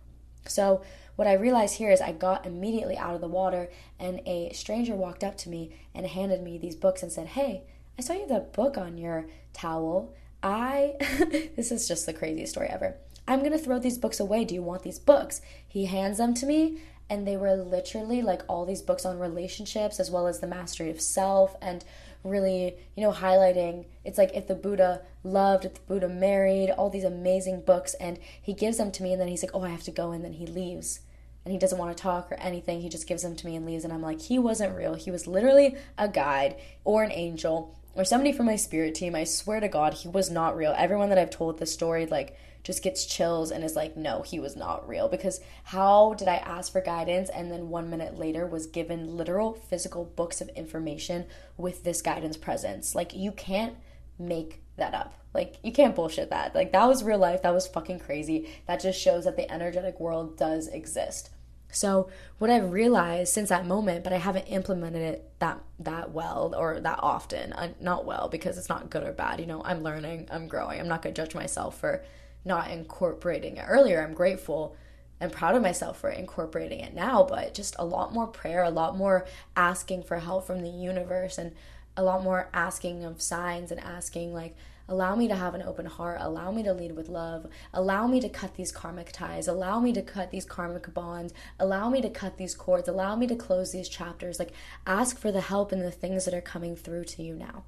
So, 0.45 0.81
what 1.15 1.27
I 1.27 1.33
realized 1.33 1.77
here 1.77 1.91
is 1.91 1.99
I 1.99 2.11
got 2.11 2.45
immediately 2.45 2.97
out 2.97 3.15
of 3.15 3.21
the 3.21 3.27
water, 3.27 3.69
and 3.99 4.21
a 4.25 4.51
stranger 4.53 4.95
walked 4.95 5.23
up 5.23 5.35
to 5.39 5.49
me 5.49 5.75
and 5.95 6.05
handed 6.05 6.43
me 6.43 6.57
these 6.57 6.75
books 6.75 7.01
and 7.01 7.11
said, 7.11 7.27
Hey, 7.27 7.63
I 7.97 8.01
saw 8.01 8.13
you 8.13 8.21
have 8.21 8.29
that 8.29 8.53
book 8.53 8.77
on 8.77 8.97
your 8.97 9.27
towel. 9.53 10.13
I, 10.43 10.95
this 11.55 11.71
is 11.71 11.87
just 11.87 12.05
the 12.05 12.13
craziest 12.13 12.53
story 12.53 12.67
ever. 12.69 12.95
I'm 13.27 13.43
gonna 13.43 13.57
throw 13.57 13.79
these 13.79 13.97
books 13.97 14.19
away. 14.19 14.45
Do 14.45 14.55
you 14.55 14.61
want 14.61 14.83
these 14.83 14.99
books? 14.99 15.41
He 15.67 15.85
hands 15.85 16.19
them 16.19 16.33
to 16.35 16.45
me, 16.45 16.79
and 17.09 17.27
they 17.27 17.37
were 17.37 17.55
literally 17.55 18.21
like 18.21 18.41
all 18.47 18.65
these 18.65 18.81
books 18.81 19.05
on 19.05 19.19
relationships 19.19 19.99
as 19.99 20.11
well 20.11 20.27
as 20.27 20.39
the 20.39 20.47
mastery 20.47 20.89
of 20.89 21.01
self 21.01 21.55
and 21.61 21.83
really 22.23 22.75
you 22.95 23.03
know 23.03 23.11
highlighting 23.11 23.85
it's 24.03 24.17
like 24.17 24.31
if 24.33 24.47
the 24.47 24.55
buddha 24.55 25.01
loved 25.23 25.65
if 25.65 25.73
the 25.73 25.81
buddha 25.81 26.09
married 26.09 26.69
all 26.71 26.89
these 26.89 27.03
amazing 27.03 27.61
books 27.61 27.93
and 27.95 28.19
he 28.41 28.53
gives 28.53 28.77
them 28.77 28.91
to 28.91 29.03
me 29.03 29.13
and 29.13 29.21
then 29.21 29.27
he's 29.27 29.43
like 29.43 29.51
oh 29.53 29.63
i 29.63 29.69
have 29.69 29.83
to 29.83 29.91
go 29.91 30.11
and 30.11 30.23
then 30.23 30.33
he 30.33 30.45
leaves. 30.45 31.01
And 31.45 31.53
he 31.53 31.59
doesn't 31.59 31.77
want 31.77 31.95
to 31.95 32.03
talk 32.03 32.29
or 32.29 32.35
anything 32.35 32.81
he 32.81 32.89
just 32.89 33.07
gives 33.07 33.23
them 33.23 33.37
to 33.37 33.45
me 33.45 33.55
and 33.55 33.65
leaves 33.65 33.85
and 33.85 33.93
i'm 33.93 34.01
like 34.01 34.19
he 34.19 34.37
wasn't 34.37 34.75
real 34.75 34.95
he 34.95 35.11
was 35.11 35.27
literally 35.27 35.77
a 35.97 36.09
guide 36.09 36.57
or 36.83 37.03
an 37.03 37.11
angel 37.13 37.73
or 37.95 38.03
somebody 38.03 38.33
from 38.33 38.47
my 38.47 38.57
spirit 38.57 38.93
team 38.93 39.15
i 39.15 39.23
swear 39.23 39.61
to 39.61 39.69
god 39.69 39.93
he 39.93 40.09
was 40.09 40.29
not 40.29 40.57
real. 40.57 40.75
Everyone 40.77 41.07
that 41.07 41.17
i've 41.17 41.29
told 41.29 41.57
this 41.57 41.71
story 41.71 42.05
like 42.05 42.35
just 42.67 42.83
gets 42.83 43.05
chills 43.05 43.49
and 43.49 43.63
is 43.63 43.77
like, 43.77 43.95
no, 43.95 44.23
he 44.23 44.41
was 44.41 44.57
not 44.57 44.85
real. 44.89 45.07
Because 45.07 45.39
how 45.63 46.15
did 46.15 46.27
I 46.27 46.35
ask 46.35 46.69
for 46.69 46.81
guidance 46.81 47.29
and 47.29 47.49
then 47.49 47.69
one 47.69 47.89
minute 47.89 48.19
later 48.19 48.45
was 48.45 48.67
given 48.67 49.15
literal 49.15 49.53
physical 49.53 50.03
books 50.03 50.41
of 50.41 50.49
information 50.49 51.27
with 51.55 51.85
this 51.85 52.01
guidance 52.01 52.35
presence? 52.35 52.93
Like, 52.93 53.15
you 53.15 53.31
can't 53.31 53.77
make 54.19 54.61
that 54.75 54.93
up. 54.93 55.13
Like, 55.33 55.55
you 55.63 55.71
can't 55.71 55.95
bullshit 55.95 56.29
that. 56.31 56.55
Like, 56.55 56.73
that 56.73 56.85
was 56.85 57.05
real 57.05 57.19
life. 57.19 57.41
That 57.41 57.53
was 57.53 57.67
fucking 57.67 57.99
crazy. 57.99 58.49
That 58.67 58.81
just 58.81 58.99
shows 58.99 59.23
that 59.23 59.37
the 59.37 59.49
energetic 59.49 59.97
world 60.01 60.37
does 60.37 60.67
exist. 60.67 61.29
So 61.71 62.09
what 62.37 62.49
I've 62.49 62.73
realized 62.73 63.31
since 63.31 63.47
that 63.47 63.65
moment, 63.65 64.03
but 64.03 64.11
I 64.11 64.17
haven't 64.17 64.47
implemented 64.47 65.03
it 65.03 65.31
that 65.39 65.61
that 65.79 66.11
well 66.11 66.53
or 66.57 66.81
that 66.81 66.99
often. 67.01 67.53
Uh, 67.53 67.69
not 67.79 68.05
well 68.05 68.27
because 68.27 68.57
it's 68.57 68.69
not 68.69 68.89
good 68.89 69.03
or 69.03 69.13
bad. 69.13 69.39
You 69.39 69.45
know, 69.45 69.61
I'm 69.63 69.83
learning, 69.83 70.27
I'm 70.31 70.49
growing. 70.49 70.81
I'm 70.81 70.87
not 70.89 71.01
gonna 71.01 71.15
judge 71.15 71.33
myself 71.33 71.79
for 71.79 72.03
not 72.45 72.71
incorporating 72.71 73.57
it 73.57 73.65
earlier. 73.67 74.01
I'm 74.01 74.13
grateful 74.13 74.75
and 75.19 75.31
proud 75.31 75.55
of 75.55 75.61
myself 75.61 75.99
for 75.99 76.09
incorporating 76.09 76.79
it 76.79 76.93
now, 76.93 77.23
but 77.23 77.53
just 77.53 77.75
a 77.79 77.85
lot 77.85 78.13
more 78.13 78.27
prayer, 78.27 78.63
a 78.63 78.69
lot 78.69 78.95
more 78.95 79.25
asking 79.55 80.03
for 80.03 80.19
help 80.19 80.45
from 80.45 80.61
the 80.61 80.69
universe, 80.69 81.37
and 81.37 81.53
a 81.95 82.03
lot 82.03 82.23
more 82.23 82.49
asking 82.53 83.03
of 83.03 83.21
signs 83.21 83.71
and 83.71 83.81
asking, 83.81 84.33
like, 84.33 84.55
allow 84.87 85.15
me 85.15 85.27
to 85.27 85.35
have 85.35 85.55
an 85.55 85.63
open 85.63 85.87
heart, 85.87 86.19
allow 86.21 86.51
me 86.51 86.63
to 86.63 86.71
lead 86.71 86.95
with 86.95 87.09
love, 87.09 87.47
allow 87.73 88.07
me 88.07 88.21
to 88.21 88.29
cut 88.29 88.55
these 88.55 88.71
karmic 88.71 89.11
ties, 89.11 89.47
allow 89.47 89.79
me 89.79 89.91
to 89.91 90.01
cut 90.01 90.31
these 90.31 90.45
karmic 90.45 90.93
bonds, 90.93 91.33
allow 91.59 91.89
me 91.89 91.99
to 92.01 92.09
cut 92.09 92.37
these 92.37 92.55
cords, 92.55 92.87
allow 92.87 93.15
me 93.15 93.25
to 93.27 93.35
close 93.35 93.71
these 93.71 93.89
chapters. 93.89 94.39
Like, 94.39 94.53
ask 94.85 95.17
for 95.17 95.31
the 95.31 95.41
help 95.41 95.71
and 95.71 95.81
the 95.81 95.91
things 95.91 96.25
that 96.25 96.33
are 96.33 96.41
coming 96.41 96.75
through 96.75 97.05
to 97.05 97.23
you 97.23 97.33
now. 97.35 97.63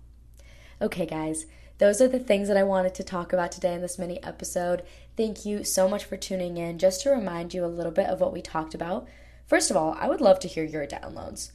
Okay, 0.82 1.06
guys, 1.06 1.46
those 1.80 2.02
are 2.02 2.10
the 2.10 2.20
things 2.20 2.50
that 2.50 2.58
I 2.58 2.64
wanted 2.64 2.94
to 2.96 3.04
talk 3.04 3.32
about 3.32 3.54
today 3.54 3.74
in 3.74 3.82
this 3.82 3.98
mini 3.98 4.22
episode. 4.22 4.84
Thank 5.16 5.46
you 5.46 5.64
so 5.64 5.88
much 5.88 6.04
for 6.04 6.18
tuning 6.18 6.58
in. 6.58 6.78
Just 6.78 7.02
to 7.02 7.10
remind 7.10 7.54
you 7.54 7.64
a 7.64 7.68
little 7.68 7.92
bit 7.92 8.08
of 8.08 8.20
what 8.20 8.34
we 8.34 8.42
talked 8.42 8.76
about. 8.76 9.08
First 9.48 9.72
of 9.72 9.78
all, 9.78 9.96
I 9.98 10.10
would 10.10 10.20
love 10.20 10.40
to 10.42 10.50
hear 10.50 10.66
your 10.66 10.86
downloads. 10.86 11.52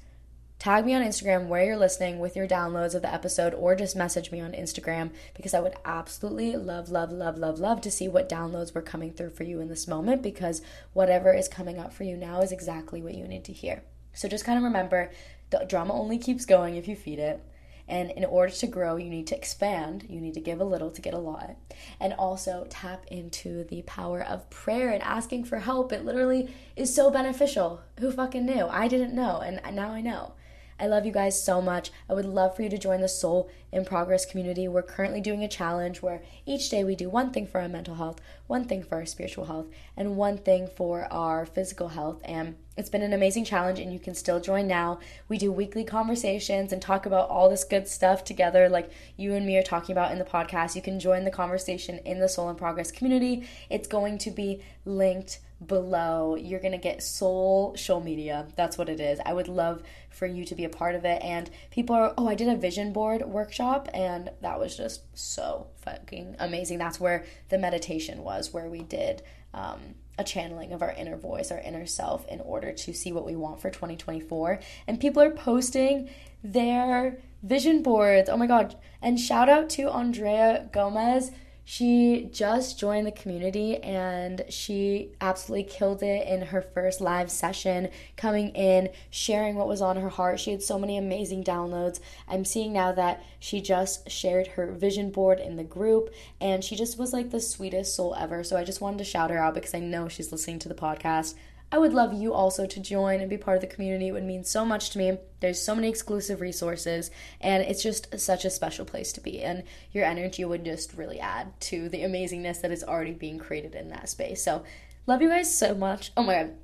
Tag 0.59 0.87
me 0.87 0.95
on 0.95 1.03
Instagram 1.03 1.49
where 1.49 1.63
you're 1.63 1.77
listening 1.77 2.21
with 2.21 2.37
your 2.37 2.49
downloads 2.49 2.95
of 2.95 3.03
the 3.03 3.13
episode, 3.13 3.53
or 3.53 3.77
just 3.77 3.97
message 3.97 4.33
me 4.33 4.41
on 4.41 4.53
Instagram 4.53 5.11
because 5.35 5.53
I 5.53 5.61
would 5.61 5.75
absolutely 5.85 6.57
love, 6.57 6.89
love, 6.89 7.13
love, 7.13 7.37
love, 7.37 7.59
love 7.59 7.83
to 7.83 7.91
see 7.91 8.09
what 8.09 8.31
downloads 8.31 8.75
were 8.75 8.81
coming 8.81 9.13
through 9.13 9.31
for 9.31 9.45
you 9.45 9.61
in 9.61 9.69
this 9.69 9.87
moment 9.87 10.23
because 10.23 10.63
whatever 10.95 11.35
is 11.35 11.49
coming 11.49 11.79
up 11.79 11.93
for 11.93 12.05
you 12.05 12.17
now 12.17 12.41
is 12.41 12.51
exactly 12.51 13.03
what 13.03 13.15
you 13.15 13.29
need 13.29 13.45
to 13.45 13.53
hear. 13.53 13.83
So 14.15 14.27
just 14.27 14.47
kind 14.47 14.57
of 14.57 14.65
remember 14.65 15.11
the 15.51 15.67
drama 15.69 15.93
only 15.93 16.17
keeps 16.17 16.47
going 16.47 16.77
if 16.77 16.89
you 16.89 16.97
feed 16.97 17.19
it. 17.19 17.45
And 17.87 18.11
in 18.12 18.25
order 18.25 18.53
to 18.53 18.66
grow, 18.66 18.97
you 18.97 19.11
need 19.11 19.27
to 19.27 19.37
expand. 19.37 20.07
You 20.09 20.20
need 20.20 20.35
to 20.35 20.40
give 20.40 20.61
a 20.61 20.64
little 20.64 20.90
to 20.90 21.03
get 21.03 21.14
a 21.14 21.18
lot. 21.18 21.57
And 22.01 22.14
also 22.14 22.66
tap 22.70 23.05
into 23.09 23.64
the 23.64 23.83
power 23.83 24.23
of 24.23 24.49
prayer 24.49 24.90
and 24.90 25.03
asking 25.03 25.44
for 25.44 25.59
help. 25.59 25.92
It 25.92 26.05
literally 26.05 26.49
is 26.77 26.94
so 26.94 27.11
beneficial. 27.11 27.83
Who 28.01 28.11
fucking 28.11 28.47
knew? 28.47 28.66
I 28.66 28.88
didn't 28.88 29.14
know, 29.14 29.40
and 29.40 29.61
now 29.77 29.90
I 29.90 30.01
know. 30.01 30.33
I 30.79 30.87
love 30.87 31.07
you 31.07 31.13
guys 31.13 31.41
so 31.41 31.63
much. 31.63 31.91
I 32.09 32.15
would 32.15 32.25
love 32.25 32.57
for 32.57 32.63
you 32.63 32.69
to 32.69 32.79
join 32.79 33.01
the 33.01 33.09
Soul 33.09 33.49
in 33.71 33.85
Progress 33.85 34.27
community. 34.27 34.67
We're 34.67 34.83
currently 34.83 35.21
doing 35.21 35.45
a 35.45 35.49
challenge 35.49 36.03
where 36.03 36.23
each 36.47 36.69
day 36.69 36.85
we 36.85 36.97
do 36.97 37.09
one 37.09 37.31
thing 37.31 37.47
for 37.47 37.61
our 37.61 37.69
mental 37.69 37.95
health, 37.97 38.21
one 38.47 38.65
thing 38.65 38.83
for 38.83 38.97
our 38.97 39.07
spiritual 39.07 39.47
health, 39.47 39.67
and 39.97 40.17
one 40.17 40.39
thing 40.39 40.69
for 40.69 41.13
our 41.13 41.47
physical 41.47 41.89
health. 41.89 42.21
And 42.25 42.57
it's 42.77 42.91
been 42.91 43.03
an 43.03 43.13
amazing 43.13 43.45
challenge, 43.45 43.79
and 43.79 43.93
you 43.93 44.01
can 44.01 44.15
still 44.15 44.41
join 44.41 44.67
now. 44.67 44.99
We 45.29 45.39
do 45.39 45.53
weekly 45.53 45.85
conversations 45.85 46.73
and 46.73 46.83
talk 46.83 47.07
about 47.07 47.29
all 47.29 47.49
this 47.49 47.65
good 47.65 47.87
stuff 47.87 48.25
together, 48.25 48.69
like 48.69 48.91
you 49.17 49.35
and 49.35 49.47
me 49.47 49.57
are 49.57 49.63
talking 49.63 49.93
about 49.93 50.11
in 50.11 50.19
the 50.19 50.25
podcast. 50.25 50.75
You 50.75 50.83
can 50.83 50.99
join 50.99 51.25
the 51.25 51.31
conversation 51.31 51.99
in 52.05 52.19
the 52.19 52.29
Soul 52.29 52.51
in 52.51 52.57
Progress 52.57 52.91
community. 52.91 53.49
It's 53.71 53.89
going 53.89 54.19
to 54.19 54.31
be 54.31 54.63
linked 54.85 55.39
below. 55.66 56.37
You're 56.37 56.61
going 56.61 56.72
to 56.72 56.79
get 56.79 57.03
Soul 57.03 57.74
Show 57.77 58.00
Media. 58.00 58.46
That's 58.57 58.79
what 58.79 58.88
it 58.88 59.00
is. 59.00 59.20
I 59.24 59.33
would 59.33 59.48
love 59.48 59.83
for 60.11 60.27
you 60.27 60.44
to 60.44 60.55
be 60.55 60.64
a 60.64 60.68
part 60.68 60.94
of 60.94 61.05
it. 61.05 61.22
And 61.22 61.50
people 61.70 61.96
are, 61.96 62.14
oh, 62.16 62.29
I 62.29 62.35
did 62.35 62.48
a 62.48 62.57
vision 62.57 62.92
board 62.92 63.22
workshop, 63.22 63.88
and 63.92 64.31
that 64.40 64.59
was 64.59 64.77
just 64.77 65.03
so 65.16 65.68
fucking 65.77 66.37
amazing. 66.38 66.79
That's 66.79 67.00
where 67.00 67.24
the 67.48 67.59
meditation 67.59 68.22
was, 68.22 68.53
where 68.53 68.68
we 68.68 68.83
did 68.83 69.22
um, 69.53 69.94
a 70.18 70.24
channeling 70.24 70.72
of 70.72 70.83
our 70.83 70.92
inner 70.92 71.16
voice, 71.16 71.50
our 71.50 71.61
inner 71.61 71.87
self, 71.87 72.27
in 72.29 72.40
order 72.40 72.72
to 72.72 72.92
see 72.92 73.12
what 73.12 73.27
we 73.27 73.37
want 73.37 73.61
for 73.61 73.70
2024. 73.70 74.61
And 74.87 75.00
people 75.00 75.22
are 75.22 75.31
posting 75.31 76.09
their 76.42 77.18
vision 77.42 77.83
boards. 77.83 78.29
Oh 78.29 78.37
my 78.37 78.46
God. 78.46 78.77
And 79.03 79.18
shout 79.18 79.48
out 79.48 79.68
to 79.70 79.90
Andrea 79.90 80.68
Gomez 80.72 81.31
she 81.64 82.29
just 82.31 82.79
joined 82.79 83.07
the 83.07 83.12
community 83.12 83.79
and 83.79 84.44
she 84.50 85.12
absolutely 85.20 85.64
killed 85.64 86.03
it 86.03 86.27
in 86.29 86.42
her 86.46 86.61
first 86.61 87.00
live 87.00 87.31
session, 87.31 87.88
coming 88.16 88.50
in, 88.50 88.90
sharing 89.11 89.55
what 89.57 89.66
was 89.66 89.81
on 89.81 89.96
her 89.96 90.11
heart. 90.11 90.38
She 90.40 90.50
had 90.50 90.62
so 90.62 90.79
many 90.79 90.98
amazing 90.98 91.42
downloads. 91.42 92.00
I'm 92.29 92.44
seeing 92.44 92.74
now 92.74 92.92
that 92.92 93.24
she 93.40 93.61
just 93.62 94.11
shared 94.11 94.48
her 94.48 94.72
vision 94.72 95.11
board 95.11 95.40
in 95.40 95.57
the 95.57 95.64
group 95.64 96.12
and 96.40 96.62
she 96.62 96.77
just 96.77 96.98
was 96.98 97.12
like 97.12 97.31
the 97.31 97.40
sweetest 97.40 97.94
soul 97.94 98.14
ever. 98.14 98.44
So 98.44 98.57
I 98.57 98.64
just 98.64 98.81
wanted 98.83 98.98
to 98.98 99.05
shout 99.05 99.31
her 99.31 99.38
out 99.38 99.55
because 99.55 99.74
I 99.74 99.81
know 99.81 100.09
she's 100.09 100.33
listening 100.33 100.59
to 100.61 100.68
the 100.68 100.74
podcast. 100.74 101.35
I 101.72 101.79
would 101.79 101.92
love 101.92 102.12
you 102.12 102.33
also 102.33 102.66
to 102.66 102.81
join 102.81 103.20
and 103.20 103.29
be 103.29 103.37
part 103.37 103.57
of 103.57 103.61
the 103.61 103.74
community. 103.74 104.09
It 104.09 104.12
would 104.12 104.24
mean 104.24 104.44
so 104.44 104.64
much 104.64 104.90
to 104.90 104.98
me. 104.98 105.18
There's 105.40 105.61
so 105.61 105.74
many 105.74 105.88
exclusive 105.88 106.40
resources, 106.40 107.11
and 107.40 107.64
it's 107.64 107.83
just 107.83 108.18
such 108.20 108.44
a 108.44 108.50
special 108.50 108.85
place 108.85 109.12
to 109.14 109.20
be. 109.20 109.42
And 109.42 109.64
your 109.90 110.05
energy 110.05 110.44
would 110.44 110.64
just 110.64 110.94
really 110.94 111.18
add 111.18 111.59
to 111.62 111.88
the 111.88 111.98
amazingness 111.98 112.61
that 112.61 112.70
is 112.70 112.85
already 112.85 113.12
being 113.12 113.38
created 113.38 113.74
in 113.74 113.88
that 113.88 114.09
space. 114.09 114.42
So, 114.42 114.62
love 115.07 115.20
you 115.20 115.29
guys 115.29 115.57
so 115.57 115.74
much. 115.74 116.12
Oh 116.16 116.22
my 116.22 116.35
god, 116.35 116.55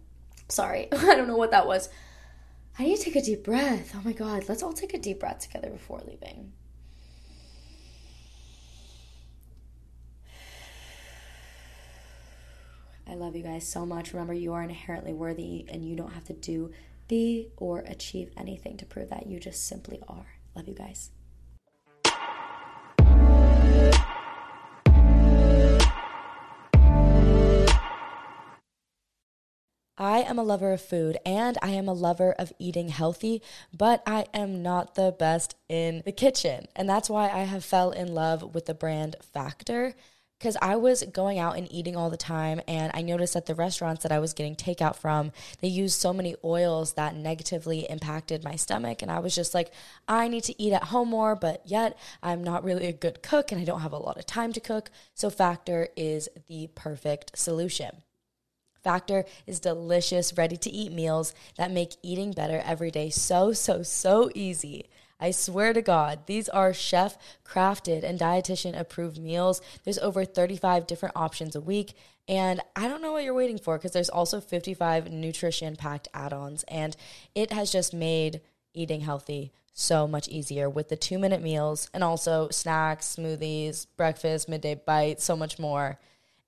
sorry, 0.48 0.88
I 0.92 1.16
don't 1.16 1.28
know 1.28 1.36
what 1.36 1.50
that 1.50 1.66
was. 1.66 1.88
I 2.78 2.84
need 2.84 2.98
to 2.98 3.04
take 3.04 3.16
a 3.16 3.22
deep 3.22 3.42
breath. 3.44 3.92
Oh 3.96 4.02
my 4.04 4.12
god, 4.12 4.48
let's 4.48 4.62
all 4.62 4.72
take 4.72 4.94
a 4.94 4.98
deep 4.98 5.20
breath 5.20 5.40
together 5.40 5.70
before 5.70 6.00
leaving. 6.06 6.52
I 13.10 13.14
love 13.14 13.34
you 13.34 13.42
guys 13.42 13.66
so 13.66 13.84
much. 13.84 14.12
Remember, 14.12 14.32
you 14.32 14.52
are 14.52 14.62
inherently 14.62 15.12
worthy 15.12 15.66
and 15.68 15.84
you 15.84 15.96
don't 15.96 16.12
have 16.12 16.26
to 16.26 16.32
do, 16.32 16.70
be, 17.08 17.48
or 17.56 17.80
achieve 17.80 18.30
anything 18.36 18.76
to 18.76 18.86
prove 18.86 19.10
that. 19.10 19.26
You 19.26 19.40
just 19.40 19.66
simply 19.66 20.00
are. 20.06 20.26
Love 20.54 20.68
you 20.68 20.74
guys. 20.74 21.10
I 29.98 30.20
am 30.20 30.38
a 30.38 30.44
lover 30.44 30.72
of 30.72 30.80
food 30.80 31.18
and 31.26 31.58
I 31.60 31.70
am 31.70 31.88
a 31.88 31.92
lover 31.92 32.32
of 32.38 32.52
eating 32.60 32.90
healthy, 32.90 33.42
but 33.76 34.04
I 34.06 34.26
am 34.32 34.62
not 34.62 34.94
the 34.94 35.10
best 35.18 35.56
in 35.68 36.02
the 36.04 36.12
kitchen. 36.12 36.66
And 36.76 36.88
that's 36.88 37.10
why 37.10 37.24
I 37.24 37.40
have 37.40 37.64
fell 37.64 37.90
in 37.90 38.14
love 38.14 38.54
with 38.54 38.66
the 38.66 38.74
brand 38.74 39.16
Factor 39.20 39.96
because 40.40 40.56
I 40.62 40.76
was 40.76 41.02
going 41.02 41.38
out 41.38 41.58
and 41.58 41.70
eating 41.70 41.96
all 41.96 42.08
the 42.08 42.16
time, 42.16 42.62
and 42.66 42.90
I 42.94 43.02
noticed 43.02 43.34
that 43.34 43.44
the 43.44 43.54
restaurants 43.54 44.02
that 44.04 44.10
I 44.10 44.18
was 44.18 44.32
getting 44.32 44.56
takeout 44.56 44.96
from, 44.96 45.32
they 45.60 45.68
used 45.68 46.00
so 46.00 46.14
many 46.14 46.34
oils 46.42 46.94
that 46.94 47.14
negatively 47.14 47.80
impacted 47.90 48.42
my 48.42 48.56
stomach. 48.56 49.02
And 49.02 49.10
I 49.10 49.18
was 49.18 49.34
just 49.34 49.52
like, 49.52 49.70
I 50.08 50.28
need 50.28 50.44
to 50.44 50.60
eat 50.60 50.72
at 50.72 50.84
home 50.84 51.10
more, 51.10 51.36
but 51.36 51.60
yet 51.66 51.98
I'm 52.22 52.42
not 52.42 52.64
really 52.64 52.86
a 52.86 52.92
good 52.92 53.22
cook 53.22 53.52
and 53.52 53.60
I 53.60 53.64
don't 53.64 53.82
have 53.82 53.92
a 53.92 53.98
lot 53.98 54.16
of 54.16 54.24
time 54.24 54.54
to 54.54 54.60
cook. 54.60 54.90
So, 55.12 55.28
Factor 55.28 55.88
is 55.94 56.30
the 56.48 56.70
perfect 56.74 57.36
solution. 57.36 57.90
Factor 58.82 59.26
is 59.46 59.60
delicious, 59.60 60.38
ready 60.38 60.56
to 60.56 60.70
eat 60.70 60.90
meals 60.90 61.34
that 61.58 61.70
make 61.70 61.96
eating 62.02 62.32
better 62.32 62.62
every 62.64 62.90
day 62.90 63.10
so, 63.10 63.52
so, 63.52 63.82
so 63.82 64.30
easy. 64.34 64.88
I 65.20 65.30
swear 65.30 65.72
to 65.72 65.82
God, 65.82 66.20
these 66.26 66.48
are 66.48 66.72
chef 66.72 67.18
crafted 67.44 68.02
and 68.02 68.18
dietitian 68.18 68.78
approved 68.78 69.18
meals. 69.18 69.60
There's 69.84 69.98
over 69.98 70.24
35 70.24 70.86
different 70.86 71.16
options 71.16 71.54
a 71.54 71.60
week. 71.60 71.94
And 72.26 72.60
I 72.74 72.88
don't 72.88 73.02
know 73.02 73.12
what 73.12 73.24
you're 73.24 73.34
waiting 73.34 73.58
for 73.58 73.76
because 73.76 73.92
there's 73.92 74.08
also 74.08 74.40
55 74.40 75.10
nutrition 75.10 75.76
packed 75.76 76.08
add 76.14 76.32
ons. 76.32 76.64
And 76.68 76.96
it 77.34 77.52
has 77.52 77.70
just 77.72 77.92
made 77.92 78.40
eating 78.72 79.00
healthy 79.00 79.52
so 79.72 80.06
much 80.06 80.28
easier 80.28 80.68
with 80.68 80.88
the 80.88 80.96
two 80.96 81.18
minute 81.18 81.42
meals 81.42 81.90
and 81.92 82.04
also 82.04 82.48
snacks, 82.50 83.16
smoothies, 83.16 83.86
breakfast, 83.96 84.48
midday 84.48 84.74
bites, 84.74 85.24
so 85.24 85.36
much 85.36 85.58
more. 85.58 85.98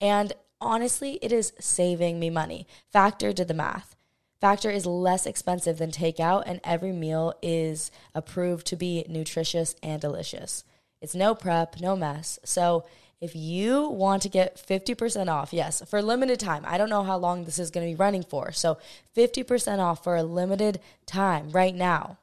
And 0.01 0.33
honestly, 0.61 1.19
it 1.23 1.33
is 1.33 1.53
saving 1.59 2.19
me 2.21 2.31
money. 2.31 2.67
Factor 2.93 3.33
did 3.33 3.49
the 3.49 3.55
math. 3.55 3.97
Factor 4.43 4.71
is 4.71 4.87
less 4.87 5.25
expensive 5.25 5.79
than 5.79 5.93
takeout, 5.93 6.43
and 6.47 6.61
every 6.65 6.91
meal 6.91 7.33
is 7.43 7.93
approved 8.13 8.67
to 8.67 8.75
be 8.75 9.07
nutritious 9.09 9.77
and 9.85 10.01
delicious. 10.01 10.65
It's 11.01 11.15
no 11.15 11.33
prep, 11.33 11.79
no 11.79 11.95
mess. 11.95 12.41
So, 12.43 12.85
if 13.21 13.37
you 13.37 13.89
want 13.89 14.21
to 14.23 14.29
get 14.29 14.57
50% 14.57 15.29
off, 15.29 15.53
yes, 15.53 15.81
for 15.89 16.03
limited 16.03 16.41
time, 16.41 16.65
I 16.67 16.77
don't 16.77 16.91
know 16.91 17.05
how 17.05 17.19
long 17.19 17.45
this 17.45 17.61
is 17.61 17.71
going 17.71 17.87
to 17.87 17.93
be 17.93 17.95
running 17.95 18.25
for. 18.25 18.51
So, 18.51 18.79
50% 19.17 19.79
off 19.79 20.03
for 20.03 20.17
a 20.17 20.25
limited 20.25 20.81
time 21.07 21.51
right 21.51 21.73
now. 21.75 22.19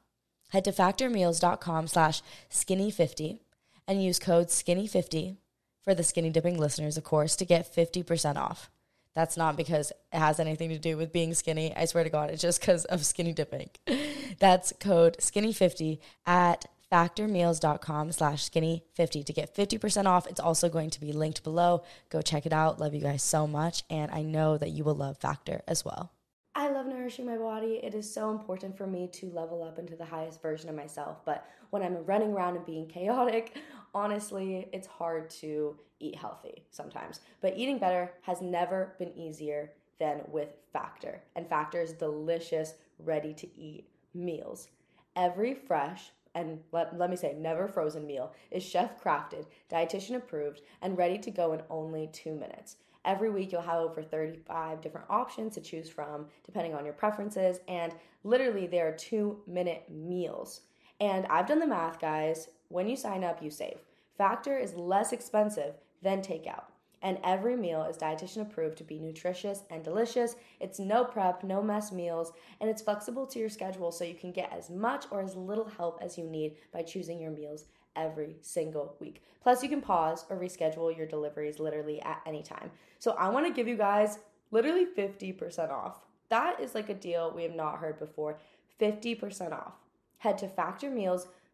Head 0.50 0.66
to 0.66 0.74
factormeals.com 0.74 1.88
slash 1.88 2.22
skinny50 2.52 3.40
and 3.88 4.04
use 4.04 4.20
code 4.20 4.48
skinny50 4.48 5.38
for 5.86 5.96
the 5.96 6.04
skinny 6.04 6.32
dipping 6.32 6.58
listeners, 6.58 6.98
of 6.98 7.06
course, 7.06 7.38
to 7.38 7.46
get 7.46 7.74
50% 7.74 8.36
off. 8.36 8.70
That's 9.16 9.38
not 9.38 9.58
because 9.58 9.92
it 10.14 10.18
has 10.18 10.40
anything 10.40 10.70
to 10.70 10.80
do 10.80 10.98
with 10.98 11.12
being 11.12 11.34
skinny. 11.34 11.76
I 11.76 11.86
swear 11.86 12.04
to 12.04 12.10
God, 12.10 12.30
it's 12.30 12.42
just 12.42 12.62
because 12.62 12.86
of 12.86 13.06
skinny 13.06 13.34
dipping. 13.34 13.70
That's 14.40 14.74
code 14.80 15.18
skinny50 15.20 16.00
at 16.26 16.66
factormeals.com 16.92 18.12
slash 18.12 18.50
skinny50 18.50 19.26
to 19.26 19.34
get 19.34 19.56
50% 19.56 20.06
off. 20.06 20.28
It's 20.28 20.40
also 20.40 20.70
going 20.70 20.90
to 20.92 21.00
be 21.00 21.12
linked 21.12 21.44
below. 21.44 21.84
Go 22.10 22.22
check 22.22 22.46
it 22.46 22.54
out. 22.54 22.80
Love 22.80 22.94
you 22.94 23.02
guys 23.02 23.24
so 23.24 23.46
much. 23.46 23.84
And 23.90 24.12
I 24.12 24.22
know 24.22 24.58
that 24.58 24.72
you 24.72 24.84
will 24.84 24.96
love 24.96 25.18
Factor 25.18 25.62
as 25.68 25.86
well. 25.86 26.12
I 26.56 26.70
love 26.70 26.88
nourishing 26.88 27.26
my 27.26 27.38
body. 27.38 27.80
It 27.82 27.94
is 27.94 28.12
so 28.12 28.32
important 28.32 28.76
for 28.76 28.88
me 28.88 29.08
to 29.14 29.28
level 29.28 29.64
up 29.64 29.78
into 29.80 29.96
the 29.96 30.04
highest 30.04 30.42
version 30.42 30.70
of 30.70 30.76
myself. 30.76 31.24
But 31.24 31.48
when 31.70 31.84
I'm 31.84 32.04
running 32.06 32.34
around 32.34 32.56
and 32.56 32.66
being 32.66 32.88
chaotic, 32.88 33.56
honestly, 33.94 34.68
it's 34.72 34.88
hard 34.88 35.30
to 35.32 35.78
eat 36.00 36.16
healthy 36.16 36.64
sometimes. 36.72 37.22
But 37.42 37.58
eating 37.58 37.78
better 37.78 38.14
has 38.22 38.42
never 38.42 38.96
been 39.00 39.16
easier 39.18 39.72
than 40.00 40.22
with 40.28 40.50
Factor. 40.72 41.22
And 41.36 41.48
Factor's 41.48 41.94
delicious, 41.94 42.76
ready 43.00 43.34
to 43.34 43.48
eat 43.58 43.88
meals. 44.14 44.70
Every 45.16 45.54
fresh, 45.54 46.12
and 46.36 46.60
let, 46.72 46.98
let 46.98 47.10
me 47.10 47.16
say, 47.16 47.36
never 47.38 47.68
frozen 47.68 48.06
meal 48.06 48.34
is 48.52 48.64
chef 48.64 49.02
crafted, 49.02 49.46
dietitian 49.72 50.16
approved, 50.16 50.62
and 50.82 50.98
ready 50.98 51.18
to 51.18 51.32
go 51.32 51.54
in 51.54 51.62
only 51.70 52.08
two 52.14 52.34
minutes. 52.34 52.78
Every 53.06 53.30
week, 53.30 53.52
you'll 53.52 53.62
have 53.62 53.80
over 53.80 54.04
35 54.04 54.82
different 54.82 55.08
options 55.10 55.56
to 55.56 55.62
choose 55.62 55.90
from, 55.90 56.28
depending 56.46 56.76
on 56.76 56.84
your 56.84 56.94
preferences. 56.94 57.60
And 57.68 57.94
literally, 58.24 58.68
there 58.68 58.88
are 58.88 58.94
two 58.94 59.40
minute 59.48 59.86
meals. 59.90 60.62
And 61.00 61.26
I've 61.28 61.48
done 61.48 61.60
the 61.60 61.68
math, 61.68 62.00
guys. 62.00 62.50
When 62.70 62.88
you 62.88 62.96
sign 62.96 63.24
up, 63.24 63.44
you 63.44 63.50
save. 63.50 63.80
Factor 64.18 64.58
is 64.58 64.76
less 64.76 65.12
expensive 65.12 65.74
than 66.02 66.22
takeout. 66.22 66.66
And 67.02 67.18
every 67.24 67.56
meal 67.56 67.84
is 67.84 67.98
dietitian 67.98 68.42
approved 68.42 68.78
to 68.78 68.84
be 68.84 69.00
nutritious 69.00 69.64
and 69.70 69.84
delicious. 69.84 70.36
It's 70.60 70.80
no 70.80 71.04
prep, 71.06 71.44
no 71.44 71.64
mess 71.64 71.92
meals, 71.92 72.34
and 72.60 72.70
it's 72.70 72.82
flexible 72.82 73.26
to 73.28 73.40
your 73.40 73.50
schedule 73.50 73.92
so 73.92 74.04
you 74.04 74.16
can 74.16 74.32
get 74.32 74.52
as 74.52 74.70
much 74.70 75.06
or 75.10 75.22
as 75.22 75.36
little 75.36 75.70
help 75.78 76.00
as 76.02 76.18
you 76.18 76.26
need 76.26 76.58
by 76.74 76.84
choosing 76.84 77.20
your 77.20 77.32
meals 77.32 77.66
every 77.96 78.36
single 78.42 78.96
week. 79.00 79.24
Plus, 79.42 79.64
you 79.64 79.70
can 79.70 79.82
pause 79.82 80.26
or 80.30 80.38
reschedule 80.38 80.96
your 80.96 81.08
deliveries 81.08 81.60
literally 81.60 82.02
at 82.02 82.22
any 82.26 82.44
time. 82.44 82.70
So, 83.00 83.12
I 83.12 83.30
want 83.30 83.48
to 83.48 83.54
give 83.54 83.68
you 83.68 83.78
guys 83.78 84.20
literally 84.52 84.86
50% 84.86 85.72
off. 85.72 86.02
That 86.30 86.60
is 86.60 86.76
like 86.76 86.90
a 86.90 86.94
deal 86.94 87.32
we 87.34 87.44
have 87.44 87.56
not 87.56 87.80
heard 87.80 87.98
before. 87.98 88.38
50% 88.80 89.54
off. 89.54 89.74
Head 90.18 90.38
to 90.40 90.48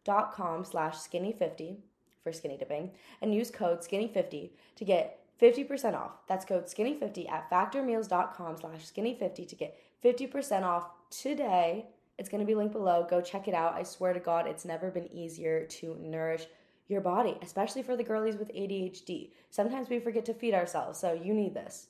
factormeals.com 0.06 0.64
slash 0.64 0.96
skinny50 0.96 1.76
for 2.22 2.32
skinny 2.32 2.56
dipping 2.56 2.90
and 3.22 3.34
use 3.34 3.50
code 3.50 3.80
skinny50 3.80 4.50
to 4.76 4.84
get 4.84 5.20
50% 5.40 5.94
off. 5.94 6.12
That's 6.28 6.44
code 6.44 6.66
skinny50 6.66 7.30
at 7.30 7.50
factormeals.com 7.50 8.56
slash 8.58 8.90
skinny50 8.90 9.48
to 9.48 9.54
get 9.54 9.78
50% 10.04 10.62
off 10.62 10.90
today. 11.10 11.86
It's 12.18 12.28
going 12.28 12.40
to 12.40 12.46
be 12.46 12.54
linked 12.54 12.72
below. 12.72 13.06
Go 13.08 13.20
check 13.20 13.46
it 13.46 13.54
out. 13.54 13.74
I 13.74 13.82
swear 13.82 14.12
to 14.14 14.20
God, 14.20 14.46
it's 14.46 14.64
never 14.64 14.90
been 14.90 15.12
easier 15.12 15.66
to 15.66 15.96
nourish 16.00 16.46
your 16.88 17.00
body, 17.00 17.36
especially 17.42 17.82
for 17.82 17.96
the 17.96 18.04
girlies 18.04 18.36
with 18.36 18.52
ADHD. 18.54 19.30
Sometimes 19.50 19.88
we 19.88 19.98
forget 19.98 20.24
to 20.26 20.34
feed 20.34 20.54
ourselves, 20.54 20.98
so 20.98 21.12
you 21.12 21.34
need 21.34 21.52
this. 21.52 21.88